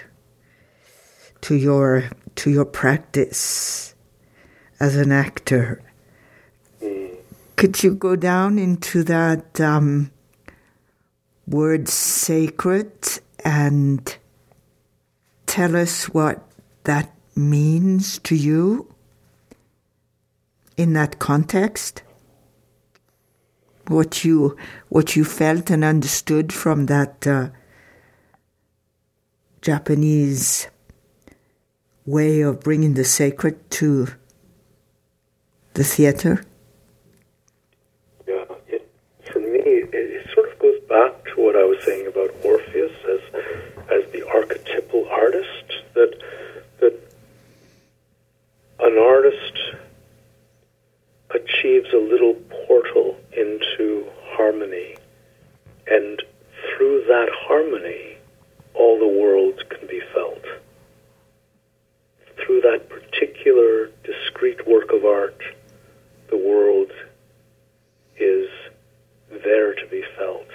to 1.42 1.54
your 1.54 2.10
to 2.36 2.50
your 2.50 2.64
practice 2.64 3.94
as 4.80 4.96
an 4.96 5.12
actor. 5.12 5.82
Could 7.56 7.82
you 7.82 7.94
go 7.94 8.16
down 8.16 8.58
into 8.58 9.04
that 9.04 9.60
um, 9.60 10.10
word 11.46 11.88
sacred 11.88 12.92
and 13.44 14.16
tell 15.46 15.76
us 15.76 16.06
what 16.06 16.42
that 16.84 17.12
means 17.36 18.18
to 18.20 18.34
you? 18.34 18.93
In 20.76 20.92
that 20.94 21.18
context? 21.18 22.02
What 23.88 24.24
you 24.24 24.56
what 24.88 25.14
you 25.14 25.24
felt 25.24 25.70
and 25.70 25.84
understood 25.84 26.52
from 26.52 26.86
that 26.86 27.26
uh, 27.26 27.50
Japanese 29.60 30.68
way 32.06 32.40
of 32.40 32.60
bringing 32.60 32.94
the 32.94 33.04
sacred 33.04 33.70
to 33.72 34.08
the 35.74 35.84
theater? 35.84 36.44
Yeah, 38.26 38.44
for 39.30 39.40
me, 39.40 39.58
it, 39.58 39.90
it 39.92 40.26
sort 40.34 40.50
of 40.52 40.58
goes 40.58 40.80
back 40.88 41.24
to 41.34 41.42
what 41.42 41.56
I 41.56 41.64
was 41.64 41.82
saying 41.84 42.06
about 42.06 42.30
Orpheus 42.42 42.92
as 43.04 43.20
as 43.90 44.12
the 44.12 44.26
archetypal 44.26 45.06
artist. 45.10 45.64
That 45.94 46.22
that 46.80 46.94
an 48.80 48.98
artist 48.98 49.74
achieves 51.34 51.92
a 51.92 51.98
little 51.98 52.34
portal 52.66 53.16
into 53.36 54.06
harmony. 54.30 54.96
And 55.86 56.22
through 56.76 57.04
that 57.08 57.28
harmony, 57.32 58.16
all 58.74 58.98
the 58.98 59.08
worlds 59.08 59.60
can 59.68 59.86
be 59.86 60.00
felt. 60.12 60.42
Through 62.36 62.60
that 62.62 62.88
particular 62.88 63.90
discrete 64.02 64.66
work 64.66 64.92
of 64.92 65.04
art, 65.04 65.40
the 66.30 66.36
world 66.36 66.90
is 68.16 68.48
there 69.42 69.74
to 69.74 69.86
be 69.90 70.02
felt. 70.16 70.46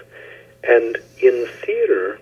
And 0.64 0.98
in 1.22 1.48
theater, 1.66 2.20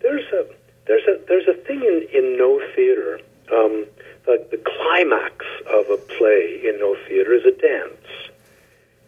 there's 0.00 0.32
a 0.32 0.46
there's 0.86 1.06
a 1.08 1.20
there's 1.26 1.48
a 1.48 1.54
thing 1.54 1.82
in, 1.82 2.06
in 2.12 2.38
Noh 2.38 2.60
theater. 2.74 3.20
Um, 3.52 3.86
the, 4.26 4.46
the 4.50 4.58
climax 4.58 5.44
of 5.66 5.90
a 5.90 5.96
play 5.96 6.62
in 6.64 6.78
Noh 6.78 6.96
theater 7.06 7.34
is 7.34 7.44
a 7.44 7.52
dance, 7.52 8.06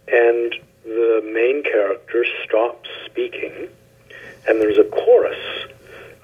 and 0.09 0.55
the 0.85 1.23
main 1.25 1.63
character 1.63 2.25
stops 2.45 2.89
speaking, 3.07 3.69
and 4.47 4.61
there's 4.61 4.79
a 4.79 4.85
chorus 4.85 5.67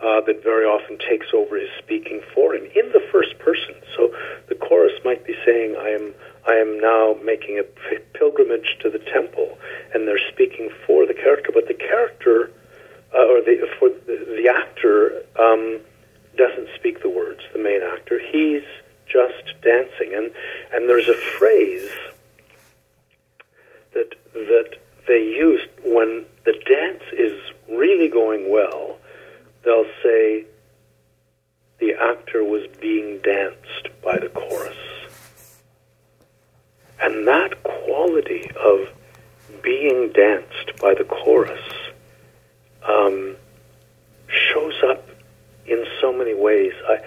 uh, 0.03 0.21
that 0.23 0.43
very 0.43 0.65
often 0.65 0.99
takes 0.99 1.27
over 1.33 1.57
his 1.57 1.71
speaking 1.79 2.21
for 2.35 2.55
him 2.55 2.65
in 2.75 2.93
the 2.93 3.03
first 3.13 3.39
person. 3.39 3.75
So 3.97 4.15
the 4.49 4.55
chorus 4.55 4.93
might 5.05 5.25
be 5.25 5.35
saying, 5.45 5.77
"I 5.77 5.91
am." 5.91 6.15
I 6.45 6.55
am 6.55 6.81
now 6.81 7.17
making 7.23 7.61
a 7.61 7.65
pilgrimage 8.19 8.77
to 8.81 8.91
the 8.91 8.99
temple, 8.99 9.57
and 9.95 10.09
they're 10.09 10.19
speaking 10.33 10.71
for 10.85 11.07
the 11.07 11.15
character, 11.15 11.53
but 11.55 11.69
the 11.69 11.75
character, 11.75 12.51
uh, 13.15 13.19
or 13.19 13.41
the 13.43 13.69
for 13.79 13.91
the, 13.91 14.17
the 14.37 14.49
actor, 14.49 15.23
um, 15.39 15.79
doesn't 16.37 16.69
speak 16.75 17.01
the 17.01 17.09
words. 17.09 17.41
The 17.53 17.61
main 17.61 17.81
actor, 17.81 18.19
he's 18.19 18.65
just 19.13 19.61
dancing, 19.63 20.15
and 20.15 20.31
and 20.73 20.89
there's 20.89 21.09
a 21.09 21.15
phrase 21.39 21.91
that 23.95 24.15
that 24.33 24.77
they 25.07 25.23
use 25.23 25.61
when 25.85 26.25
the 26.45 26.55
dance 26.67 27.03
is 27.13 27.39
really 27.69 28.09
going 28.09 28.51
well. 28.51 28.99
They'll 29.65 29.87
say 30.03 30.47
the 31.79 31.95
actor 31.95 32.45
was 32.45 32.67
being 32.81 33.19
danced 33.23 33.89
by 34.03 34.19
the 34.19 34.29
chorus. 34.29 34.77
And 37.01 37.27
that 37.27 37.63
quality 37.65 38.49
of 38.65 38.89
being 39.63 40.13
danced 40.13 40.81
by 40.81 40.95
the 40.95 41.05
chorus 41.05 41.61
um, 42.89 43.37
shows 44.29 44.75
up 44.89 45.09
in 45.67 45.85
so 46.01 46.13
many 46.13 46.35
ways. 46.35 46.73
I, 46.89 47.01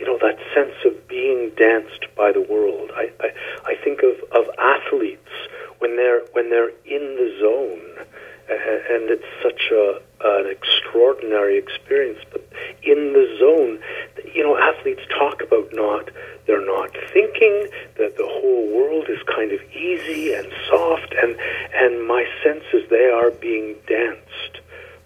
you 0.00 0.06
know, 0.06 0.16
that 0.16 0.38
sense 0.54 0.74
of 0.86 1.06
being 1.08 1.52
danced 1.58 2.06
by 2.16 2.32
the 2.32 2.40
world. 2.40 2.90
I, 2.96 3.10
I, 3.20 3.28
I 3.66 3.74
think 3.84 4.00
of, 4.02 4.16
of 4.32 4.48
athletes 4.58 5.28
when 5.78 5.96
they're 5.96 6.22
when 6.32 6.48
they're 6.48 6.70
in 6.70 7.04
the 7.20 7.36
zone, 7.38 8.06
and 8.48 9.10
it's 9.10 9.28
such 9.42 9.70
a 9.70 10.00
an 10.24 10.46
extraordinary 10.50 11.58
experience. 11.58 12.18
But 12.32 12.48
in 12.82 13.12
the 13.12 13.36
zone, 13.38 13.78
you 14.34 14.42
know, 14.42 14.56
athletes 14.56 15.02
talk 15.10 15.42
about 15.42 15.68
not 15.74 16.08
they're 16.46 16.64
not 16.64 16.90
thinking 17.12 17.68
that 17.98 18.16
the 18.16 18.26
whole 18.26 18.72
world 18.74 19.04
is 19.10 19.18
kind 19.28 19.52
of 19.52 19.60
easy 19.70 20.32
and 20.32 20.50
soft, 20.66 21.14
and 21.22 21.36
and 21.74 22.08
my 22.08 22.24
sense 22.42 22.64
is 22.72 22.88
they 22.88 23.10
are 23.10 23.30
being 23.30 23.76
danced 23.86 24.60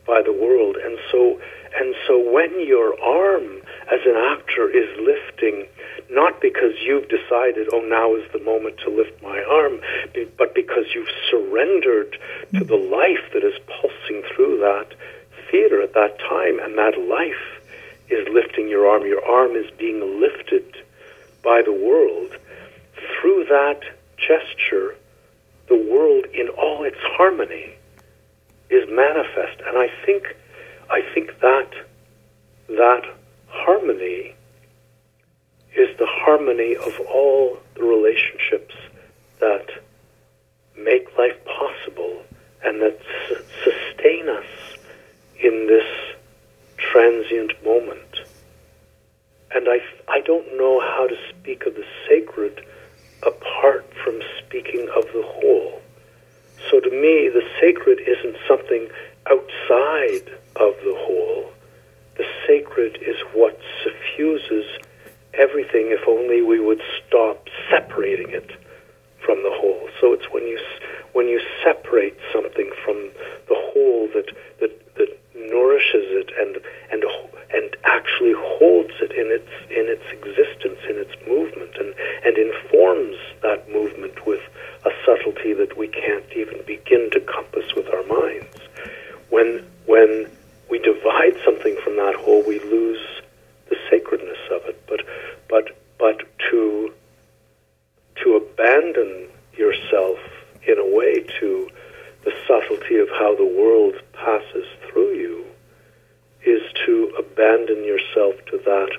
by 0.07 0.23
the 0.23 0.33
world, 0.33 0.77
and 0.77 0.99
so 1.11 1.41
and 1.77 1.97
so 2.07 2.31
when 2.31 2.65
your 2.65 2.95
arm 3.03 3.61
as 3.93 4.01
an 4.07 4.17
actor 4.17 4.69
is 4.69 4.89
lifting, 4.99 5.67
not 6.11 6.41
because 6.41 6.73
you've 6.83 7.09
decided, 7.09 7.69
oh, 7.73 7.81
now 7.81 8.15
is 8.15 8.31
the 8.33 8.41
moment 8.41 8.79
to 8.79 8.91
lift 8.91 9.23
my 9.23 9.43
arm, 9.43 9.81
but 10.39 10.55
because 10.55 10.87
you've 10.95 11.09
surrendered 11.31 12.17
to 12.55 12.65
the 12.65 12.77
life 12.77 13.33
that 13.33 13.45
is 13.45 13.59
pulsing 13.81 14.23
through 14.35 14.59
that 14.59 14.95
theater 15.51 15.83
at 15.83 15.95
that 15.95 16.19
time, 16.19 16.59
and 16.59 16.77
that 16.79 16.99
life 16.99 17.61
is 18.09 18.27
lifting 18.29 18.69
your 18.69 18.89
arm. 18.89 19.07
Your 19.07 19.25
arm 19.25 19.53
is 19.53 19.71
being 19.79 20.21
lifted 20.21 20.77
by 21.43 21.63
the 21.63 21.73
world. 21.73 22.37
Through 23.21 23.45
that 23.47 23.81
gesture, 24.17 24.97
the 25.69 25.77
world 25.77 26.27
in 26.33 26.49
all 26.49 26.85
its 26.85 26.99
harmony 27.01 27.75
is 28.71 28.89
manifest. 28.91 29.61
And 29.67 29.79
I 29.79 29.89
think, 30.05 30.37
I 30.91 31.03
think 31.15 31.39
that 31.41 31.71
that 32.69 33.05
harmony 33.55 34.35
is 35.77 35.97
the 35.99 36.07
harmony 36.07 36.77
of 36.77 37.01
all 37.01 37.59
the 37.75 37.83
relationships 37.83 38.75
that 39.41 39.67
make 40.77 41.07
life 41.19 41.37
possible 41.45 42.23
and 42.65 42.81
that 42.81 42.99
sustain 43.63 44.29
us 44.29 44.47
in 45.43 45.67
this 45.67 45.87
transient 46.77 47.53
moment. 47.65 48.23
And 49.55 49.69
I, 49.69 49.79
I 50.09 50.21
don't 50.21 50.57
know 50.57 50.81
how 50.81 51.07
to 51.07 51.17
speak 51.31 51.67
of 51.67 51.75
the 51.75 51.85
sacred 52.09 52.65
apart 53.23 53.87
from 54.03 54.21
speaking 54.39 54.89
of 54.97 55.05
the 55.13 55.23
whole. 55.25 55.81
So 56.71 56.81
to 56.81 56.91
me, 56.91 57.29
the 57.29 57.43
sacred 57.61 58.01
isn't 58.01 58.37
something 58.49 58.89
outside 59.31 60.29
of 60.57 60.75
the 60.85 60.95
whole. 60.97 61.53
The 62.17 62.25
sacred 62.47 62.99
is 63.03 63.17
what 63.33 63.59
suffuses 63.83 64.67
everything 65.35 65.91
if 65.91 66.07
only 66.07 66.43
we 66.43 66.61
would 66.61 66.81
stop 67.07 67.49
separating 67.71 68.31
it 68.31 68.51
from 69.25 69.43
the 69.43 69.51
whole. 69.53 69.89
So 70.01 70.13
it's 70.13 70.31
when 70.31 70.47
you 70.47 70.59
when 71.13 71.29
you 71.29 71.41
separate 71.63 72.17
something 72.33 72.71
from 72.85 73.11
the 73.49 73.55
whole 73.55 74.09
that 74.15 74.31
that, 74.61 74.95
that 74.97 75.19
nourishes 75.35 76.07
it 76.11 76.31
and 76.39 76.59
and 76.91 77.05
and 77.53 77.77
actually 77.85 78.35
holds 78.37 78.95
it 79.01 79.13
in 79.13 79.31
its 79.31 79.51
in 79.71 79.87
its 79.89 80.05
existence, 80.13 80.79
in 80.89 80.97
its 80.97 81.15
movement, 81.27 81.77
and 81.77 81.95
and 82.25 82.39
informs 82.39 83.17
that 83.43 83.69
movement 83.71 84.27
with 84.27 84.41
a 84.85 84.91
subtlety 85.05 85.53
that 85.55 85.77
we 85.77 85.89
can't 85.89 86.31
even 86.37 86.63
begin 86.67 87.11
to 87.11 87.21
compass 87.21 87.75
with 87.75 87.89
our 87.89 88.05
minds. 88.05 88.59
When 89.31 89.67
when 89.87 90.31
we 90.71 90.79
divide 90.79 91.37
something 91.45 91.77
from 91.83 91.97
that 91.97 92.15
whole, 92.17 92.43
we 92.47 92.59
lose 92.61 93.01
the 93.69 93.77
sacredness 93.91 94.39
of 94.51 94.65
it. 94.67 94.83
But 94.89 95.01
but 95.49 95.77
but 95.99 96.23
to 96.51 96.93
to 98.23 98.37
abandon 98.37 99.29
yourself 99.57 100.19
in 100.67 100.79
a 100.79 100.97
way 100.97 101.25
to 101.41 101.69
the 102.25 102.33
subtlety 102.49 102.97
of 102.97 103.09
how 103.11 103.35
the 103.37 103.45
world 103.45 103.95
passes 104.13 104.67
through 104.87 105.13
you 105.15 105.45
is 106.45 106.63
to 106.87 107.15
abandon 107.19 107.85
yourself 107.85 108.35
to 108.47 108.59
that 108.59 108.91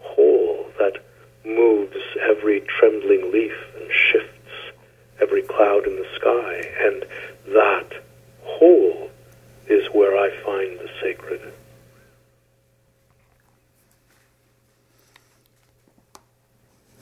whole 0.00 0.66
that 0.78 0.98
moves 1.44 1.96
every 2.20 2.60
trembling 2.60 3.32
leaf 3.32 3.54
and 3.80 3.90
shifts 3.90 4.34
every 5.20 5.42
cloud 5.42 5.86
in 5.86 5.96
the 5.96 6.06
sky. 6.16 6.62
And 6.80 7.04
that 7.54 8.02
whole 8.42 9.07
is 9.68 9.86
where 9.92 10.16
I 10.16 10.30
find 10.44 10.78
the 10.78 10.88
sacred. 11.00 11.52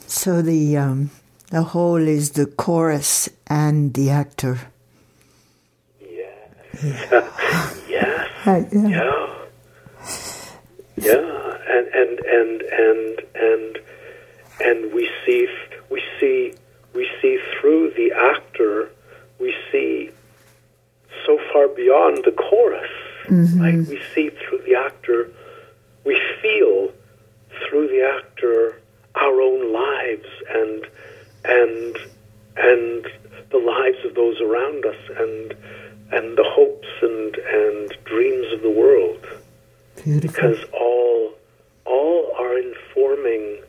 So 0.07 0.43
the 0.43 0.77
um, 0.77 1.11
the 1.51 1.62
whole 1.62 1.97
is 1.97 2.33
the 2.33 2.47
chorus 2.47 3.29
and 3.47 3.95
the 3.95 4.11
actor. 4.11 4.59
Yeah. 6.01 6.09
Yeah. 6.83 7.31
yes. 7.89 8.31
yeah. 8.49 8.69
yeah. 8.73 9.37
Yeah. 10.97 11.59
And 11.69 11.87
and 11.89 12.19
and 12.21 12.62
and 12.62 13.21
and 13.35 13.79
and 14.61 14.93
we 14.95 15.11
see 15.25 15.49
we 15.91 16.03
see 16.19 16.55
we 16.95 17.09
see 17.21 17.39
through 17.61 17.93
the 17.97 18.12
actor 18.12 18.91
we 19.39 19.55
see 19.71 20.11
so 21.27 21.39
far 21.53 21.68
beyond 21.68 22.24
the 22.24 22.33
chorus. 22.33 22.91
Mm-hmm. 23.27 23.61
Like 23.61 23.89
we 23.89 24.01
see 24.14 24.31
through 24.31 24.62
the 24.66 24.77
actor, 24.77 25.31
we 26.05 26.20
feel 26.41 26.93
through 27.68 27.89
the 27.89 28.03
actor 28.03 28.81
our 29.16 29.41
own 29.41 29.72
lives 29.72 30.29
and 30.49 30.87
and 31.45 31.97
and 32.57 33.07
the 33.51 33.59
lives 33.59 33.99
of 34.05 34.14
those 34.14 34.41
around 34.41 34.85
us 34.85 34.97
and 35.16 35.55
and 36.12 36.37
the 36.37 36.45
hopes 36.47 36.89
and 37.03 37.37
and 37.37 37.93
dreams 38.05 38.53
of 38.53 38.62
the 38.62 38.70
world. 38.70 39.27
Beautiful. 40.05 40.29
Because 40.29 40.64
all 40.72 41.33
all 41.85 42.33
are 42.39 42.59
informing 42.59 43.62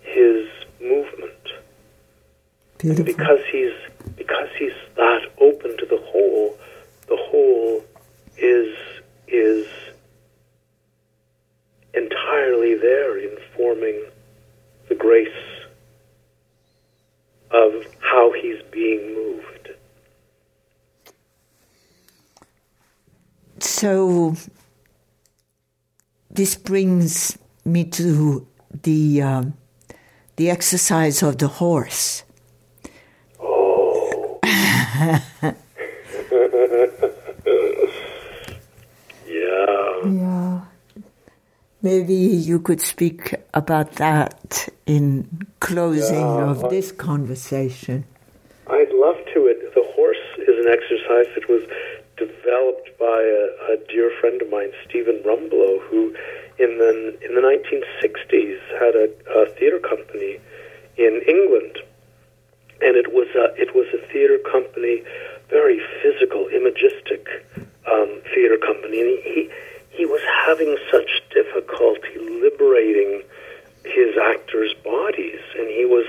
his 0.00 0.48
movement. 0.80 1.32
Beautiful. 2.78 3.04
And 3.04 3.16
because 3.16 3.40
he's 3.50 3.72
because 4.16 4.48
he's 4.58 4.72
that 4.96 5.22
open 5.40 5.76
to 5.78 5.86
the 5.86 5.98
whole, 5.98 6.56
the 7.08 7.16
whole 7.16 7.84
is 8.36 8.76
is 9.28 9.66
entirely 11.94 12.74
there 12.74 13.18
informing 13.18 14.04
the 14.88 14.94
grace 14.94 15.28
of 17.50 17.72
how 18.00 18.32
he's 18.32 18.62
being 18.70 19.14
moved. 19.14 19.70
So 23.58 24.36
this 26.30 26.54
brings 26.54 27.38
me 27.64 27.84
to 27.84 28.46
the 28.82 29.22
um, 29.22 29.54
the 30.36 30.50
exercise 30.50 31.22
of 31.22 31.38
the 31.38 31.48
horse. 31.48 32.24
Oh. 33.40 34.40
yeah. 40.06 40.60
Yeah. 40.96 41.02
Maybe 41.82 42.14
you 42.14 42.58
could 42.58 42.80
speak 42.80 43.34
about 43.54 43.92
that 43.92 44.68
in 44.86 45.46
closing 45.60 46.24
of 46.24 46.70
this 46.70 46.90
conversation? 46.90 48.04
I'd 48.66 48.90
love 48.92 49.16
to. 49.34 49.46
It 49.46 49.74
the 49.74 49.84
horse 49.94 50.26
is 50.38 50.56
an 50.58 50.68
exercise 50.72 51.30
that 51.34 51.48
was 51.48 51.62
developed 52.16 52.98
by 52.98 53.20
a, 53.20 53.74
a 53.74 53.76
dear 53.88 54.10
friend 54.20 54.40
of 54.42 54.50
mine, 54.50 54.72
Stephen 54.88 55.22
Rumbelow, 55.24 55.80
who 55.88 56.14
in 56.58 56.78
the 56.78 57.16
in 57.22 57.34
the 57.34 57.44
1960s 57.44 58.58
had 58.80 58.94
a, 58.96 59.06
a 59.38 59.46
theater 59.54 59.78
company 59.78 60.40
in 60.96 61.20
England, 61.28 61.78
and 62.80 62.96
it 62.96 63.12
was 63.12 63.28
a, 63.36 63.54
it 63.60 63.74
was 63.74 63.86
a 63.94 64.00
theater 64.12 64.38
company, 64.50 65.02
very 65.50 65.80
physical, 66.02 66.48
imagistic 66.48 67.28
um, 67.86 68.20
theater 68.34 68.56
company, 68.56 69.00
and 69.00 69.10
he 69.22 69.34
he 69.34 69.50
was 70.04 70.20
having 70.46 70.76
such 70.90 71.22
difficulty 71.32 72.18
liberating 72.18 73.22
his 73.84 74.16
actors' 74.18 74.74
bodies, 74.84 75.40
and 75.58 75.68
he 75.68 75.84
was 75.84 76.06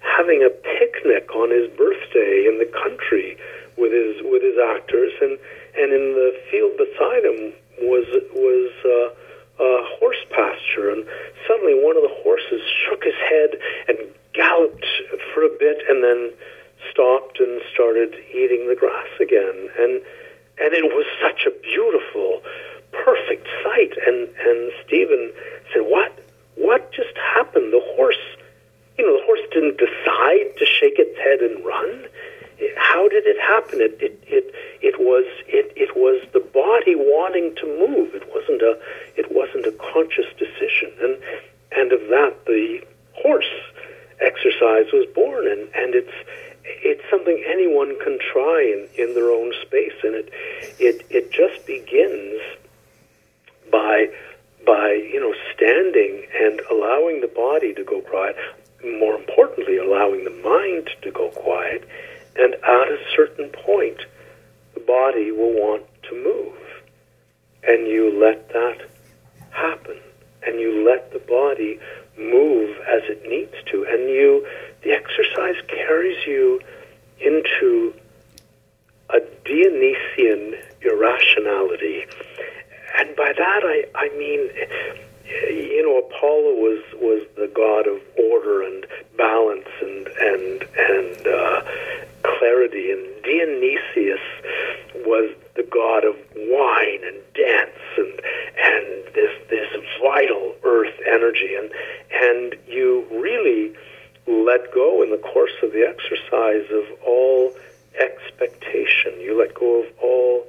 having 0.00 0.42
a 0.42 0.50
picnic 0.50 1.34
on 1.34 1.50
his 1.50 1.68
birthday 1.76 2.46
in 2.46 2.58
the 2.58 2.70
country 2.82 3.36
with 3.76 3.92
his 3.92 4.22
with 4.24 4.42
his 4.42 4.58
actors, 4.58 5.12
and 5.20 5.38
and 5.78 5.92
in 5.92 6.14
the 6.14 6.34
field 6.50 6.76
beside 6.76 7.24
him 7.24 7.52
was 7.82 8.06
was 8.34 8.72
uh, 8.84 9.62
a 9.62 9.84
horse 9.98 10.24
pasture, 10.30 10.90
and 10.90 11.06
suddenly 11.46 11.74
one 11.74 11.96
of 11.96 12.02
the 12.02 12.14
horses 12.22 12.60
shook 12.84 13.04
his 13.04 13.16
head 13.28 13.50
and 13.88 13.98
galloped 14.34 14.86
for 15.32 15.42
a 15.44 15.52
bit, 15.58 15.78
and 15.88 16.02
then 16.02 16.32
stopped 16.90 17.40
and 17.40 17.60
started 17.72 18.14
eating 18.32 18.68
the 18.68 18.76
grass 18.76 19.08
again, 19.20 19.68
and 19.78 20.00
and 20.58 20.72
it 20.72 20.84
was 20.84 21.04
such 21.20 21.46
a 21.46 21.52
beautiful, 21.60 22.42
perfect 23.06 23.46
sight, 23.62 23.94
and 24.06 24.26
and 24.26 24.72
Stephen 24.84 25.30
said, 25.72 25.82
"What 25.86 26.10
what 26.56 26.90
just 26.90 27.16
happened? 27.34 27.72
The 27.72 27.84
horse." 27.94 28.26
You 28.98 29.04
know, 29.04 29.20
the 29.20 29.26
horse 29.26 29.44
didn't 29.52 29.76
decide 29.76 30.56
to 30.56 30.64
shake 30.64 30.98
its 30.98 31.16
head 31.18 31.40
and 31.40 31.62
run 31.62 32.08
how 32.76 33.08
did 33.08 33.26
it 33.26 33.36
happen? 33.40 33.80
It, 33.80 33.98
it, 34.00 34.18
it, 34.26 34.54
it 34.80 35.00
was, 35.00 35.24
it, 35.46 35.72
it 35.76 35.96
was 35.96 36.22
the 36.32 36.40
body 36.40 36.94
wanting 36.96 37.54
to 37.56 37.66
move. 37.66 38.14
It 38.14 38.24
wasn't 38.32 38.62
a, 38.62 38.78
it 39.16 39.30
wasn't 39.30 39.66
a 39.66 39.72
conscious 39.72 40.26
decision. 40.38 40.92
And, 41.00 41.18
and 41.76 41.92
of 41.92 42.00
that, 42.08 42.46
the 42.46 42.80
horse 43.12 43.52
exercise 44.20 44.88
was 44.92 45.06
born. 45.14 45.46
And, 45.46 45.68
and 45.74 45.94
it's, 45.94 46.16
it's 46.64 47.02
something 47.10 47.44
anyone 47.46 47.98
can 48.00 48.18
try 48.32 48.62
in, 48.64 48.88
in 48.96 49.14
their 49.14 49.30
own 49.30 49.52
space. 49.60 49.96
And 50.02 50.14
it, 50.14 50.32
it, 50.78 51.04
it 51.10 51.30
just 51.30 51.66
begins 51.66 52.40
by, 53.70 54.06
by, 54.64 54.92
you 54.92 55.20
know, 55.20 55.34
standing 55.54 56.26
and 56.40 56.60
allowing 56.70 57.20
the 57.20 57.28
body 57.28 57.74
to 57.74 57.84
go 57.84 58.00
quiet. 58.00 58.36
More 58.84 59.16
importantly, 59.16 59.78
allowing 59.78 60.24
the 60.24 60.30
mind 60.30 60.90
to 61.02 61.10
go 61.10 61.30
quiet 61.30 61.88
and 62.38 62.54
at 62.54 62.88
a 62.88 62.98
certain 63.14 63.48
point, 63.48 63.98
the 64.74 64.80
body 64.80 65.32
will 65.32 65.52
want 65.52 65.84
to 66.10 66.14
move. 66.14 66.54
And 67.62 67.86
you 67.86 68.18
let 68.20 68.48
that 68.50 68.78
happen. 69.50 69.98
And 70.46 70.60
you 70.60 70.86
let 70.86 71.12
the 71.12 71.18
body 71.18 71.80
move 72.18 72.76
as 72.86 73.02
it 73.04 73.28
needs 73.28 73.54
to. 73.70 73.86
And 73.88 74.08
you, 74.08 74.46
the 74.82 74.92
exercise 74.92 75.56
carries 75.68 76.26
you 76.26 76.60
into 77.20 77.94
a 79.10 79.20
Dionysian 79.44 80.54
irrationality. 80.82 82.04
And 82.96 83.14
by 83.16 83.32
that 83.36 83.60
I, 83.64 83.84
I 83.94 84.08
mean 84.16 84.50
you 85.50 85.82
know, 85.82 85.98
Apollo 85.98 86.54
was 86.54 86.82
was 86.94 87.26
the 87.36 87.50
god 87.54 87.86
of 87.86 88.00
order 88.16 88.62
and 88.62 88.86
balance 89.16 89.68
and 89.80 90.06
and 90.06 90.62
and 90.78 91.26
uh, 91.26 91.62
clarity, 92.22 92.90
and 92.90 93.06
Dionysius 93.22 94.20
was 95.04 95.34
the 95.54 95.64
god 95.64 96.04
of 96.04 96.16
wine 96.36 97.00
and 97.04 97.18
dance 97.34 97.82
and 97.96 98.20
and 98.62 99.14
this 99.14 99.32
this 99.50 99.68
vital 100.00 100.54
earth 100.64 100.94
energy, 101.06 101.54
and 101.54 101.70
and 102.12 102.54
you 102.68 103.06
really 103.10 103.74
let 104.26 104.72
go 104.72 105.02
in 105.02 105.10
the 105.10 105.18
course 105.18 105.54
of 105.62 105.72
the 105.72 105.86
exercise 105.86 106.70
of 106.70 106.84
all 107.04 107.52
expectation. 107.98 109.20
You 109.20 109.38
let 109.38 109.54
go 109.54 109.82
of 109.82 109.86
all 110.00 110.46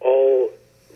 all 0.00 0.50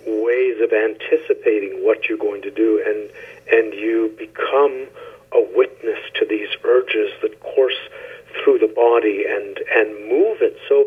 ways 0.06 0.60
of 0.60 0.72
anticipating 0.72 1.84
what 1.84 2.08
you're 2.08 2.18
going 2.18 2.42
to 2.42 2.50
do 2.50 2.82
and 2.86 3.10
and 3.52 3.74
you 3.74 4.14
become 4.18 4.86
a 5.32 5.46
witness 5.54 5.98
to 6.14 6.24
these 6.26 6.48
urges 6.64 7.10
that 7.22 7.38
course 7.40 7.78
through 8.42 8.58
the 8.58 8.72
body 8.74 9.24
and 9.28 9.58
and 9.74 10.08
move 10.08 10.38
it 10.40 10.56
so 10.68 10.84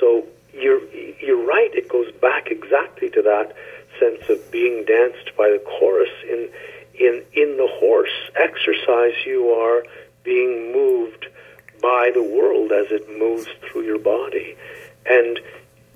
so 0.00 0.24
you're 0.52 0.82
you're 1.20 1.44
right 1.46 1.74
it 1.74 1.88
goes 1.88 2.10
back 2.20 2.48
exactly 2.50 3.08
to 3.10 3.22
that 3.22 3.54
sense 4.00 4.28
of 4.28 4.50
being 4.50 4.84
danced 4.84 5.30
by 5.36 5.48
the 5.48 5.62
chorus 5.78 6.10
in 6.24 6.48
in 6.94 7.22
in 7.34 7.56
the 7.56 7.68
horse 7.78 8.30
exercise 8.34 9.14
you 9.24 9.48
are 9.50 9.84
being 10.24 10.72
moved 10.72 11.26
by 11.80 12.10
the 12.12 12.22
world 12.22 12.72
as 12.72 12.90
it 12.90 13.08
moves 13.18 13.46
through 13.62 13.82
your 13.82 13.98
body 13.98 14.56
and 15.06 15.38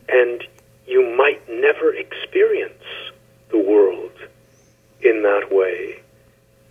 and 0.08 0.44
you 0.90 1.14
might 1.16 1.40
never 1.48 1.94
experience 1.94 2.82
the 3.50 3.58
world 3.58 4.10
in 5.02 5.22
that 5.22 5.52
way 5.52 6.00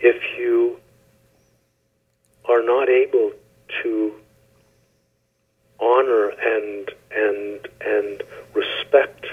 if 0.02 0.22
you 0.38 0.78
are 2.45 2.62
not 2.62 2.89
able 2.89 3.32
to 3.82 4.14
honor 5.80 6.30
and 6.30 6.91
and 7.12 7.68
and 7.80 8.24
respect 8.54 9.26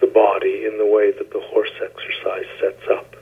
the 0.00 0.06
body 0.06 0.64
in 0.64 0.78
the 0.78 0.86
way 0.86 1.12
that 1.12 1.30
the 1.30 1.40
horse 1.40 1.72
exercise 1.82 2.46
sets 2.60 2.88
up. 2.90 3.14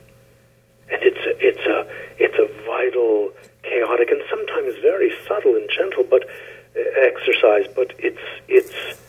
And 0.88 1.02
it's 1.02 1.18
a, 1.18 1.48
it's 1.48 1.66
a 1.66 1.86
it's 2.18 2.38
a 2.38 2.64
vital, 2.64 3.32
chaotic, 3.64 4.10
and 4.10 4.22
sometimes 4.30 4.76
very 4.82 5.12
subtle 5.26 5.56
and 5.56 5.68
gentle, 5.68 6.04
but 6.04 6.22
uh, 6.24 6.80
exercise. 7.00 7.66
But 7.74 7.92
it's 7.98 8.22
it's 8.46 9.00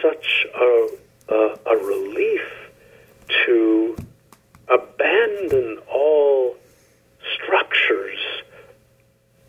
such 0.00 0.46
a 0.54 0.88
uh, 1.30 1.56
a 1.66 1.76
relief 1.76 2.42
to 3.46 3.96
abandon 4.68 5.78
all 5.90 6.56
structures 7.34 8.18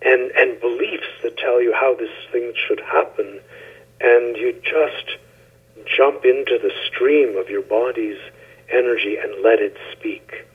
and 0.01 0.31
and 0.31 0.59
beliefs 0.59 1.07
that 1.23 1.37
tell 1.37 1.61
you 1.61 1.73
how 1.73 1.95
this 1.95 2.11
thing 2.31 2.53
should 2.67 2.79
happen, 2.79 3.39
and 3.99 4.35
you 4.37 4.53
just 4.63 5.17
jump 5.85 6.25
into 6.25 6.59
stream 6.87 7.37
of 7.37 7.49
your 7.49 7.61
body's 7.61 8.19
energy 8.69 9.17
and 9.17 9.43
let 9.43 9.59
it 9.59 9.77
speak. 9.91 10.45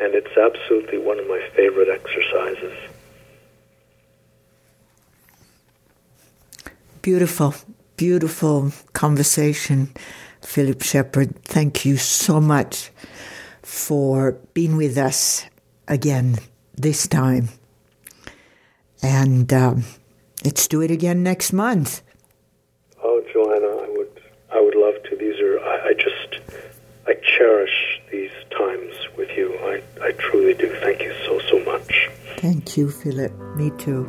And 0.00 0.14
it's 0.14 0.36
absolutely 0.36 0.98
one 0.98 1.18
of 1.18 1.28
my 1.28 1.40
favorite 1.54 1.88
exercises. 1.88 2.76
Beautiful, 7.02 7.54
beautiful 7.96 8.72
conversation. 8.92 9.92
Philip 10.40 10.82
Shepherd, 10.82 11.42
thank 11.44 11.84
you 11.84 11.96
so 11.96 12.40
much 12.40 12.90
for 13.62 14.38
being 14.54 14.76
with 14.76 14.98
us 14.98 15.44
again 15.88 16.38
this 16.74 17.06
time. 17.06 17.48
And 19.02 19.52
um, 19.52 19.84
let's 20.44 20.68
do 20.68 20.80
it 20.80 20.90
again 20.90 21.22
next 21.22 21.52
month. 21.52 22.02
Oh, 23.02 23.22
Joanna, 23.32 23.66
I 23.66 23.88
would, 23.96 24.20
I 24.52 24.60
would 24.60 24.74
love 24.74 25.02
to. 25.04 25.16
These 25.16 25.40
are, 25.40 25.58
I, 25.60 25.88
I 25.88 25.94
just, 25.94 26.40
I 27.06 27.14
cherish 27.36 28.00
these 28.10 28.30
times 28.50 28.94
with 29.16 29.30
you. 29.36 29.52
I, 29.62 29.82
I 30.02 30.12
truly 30.12 30.54
do. 30.54 30.68
Thank 30.80 31.02
you 31.02 31.14
so, 31.24 31.38
so 31.50 31.58
much. 31.64 32.10
Thank 32.38 32.76
you, 32.76 32.90
Philip. 32.90 33.32
Me 33.56 33.70
too. 33.78 34.06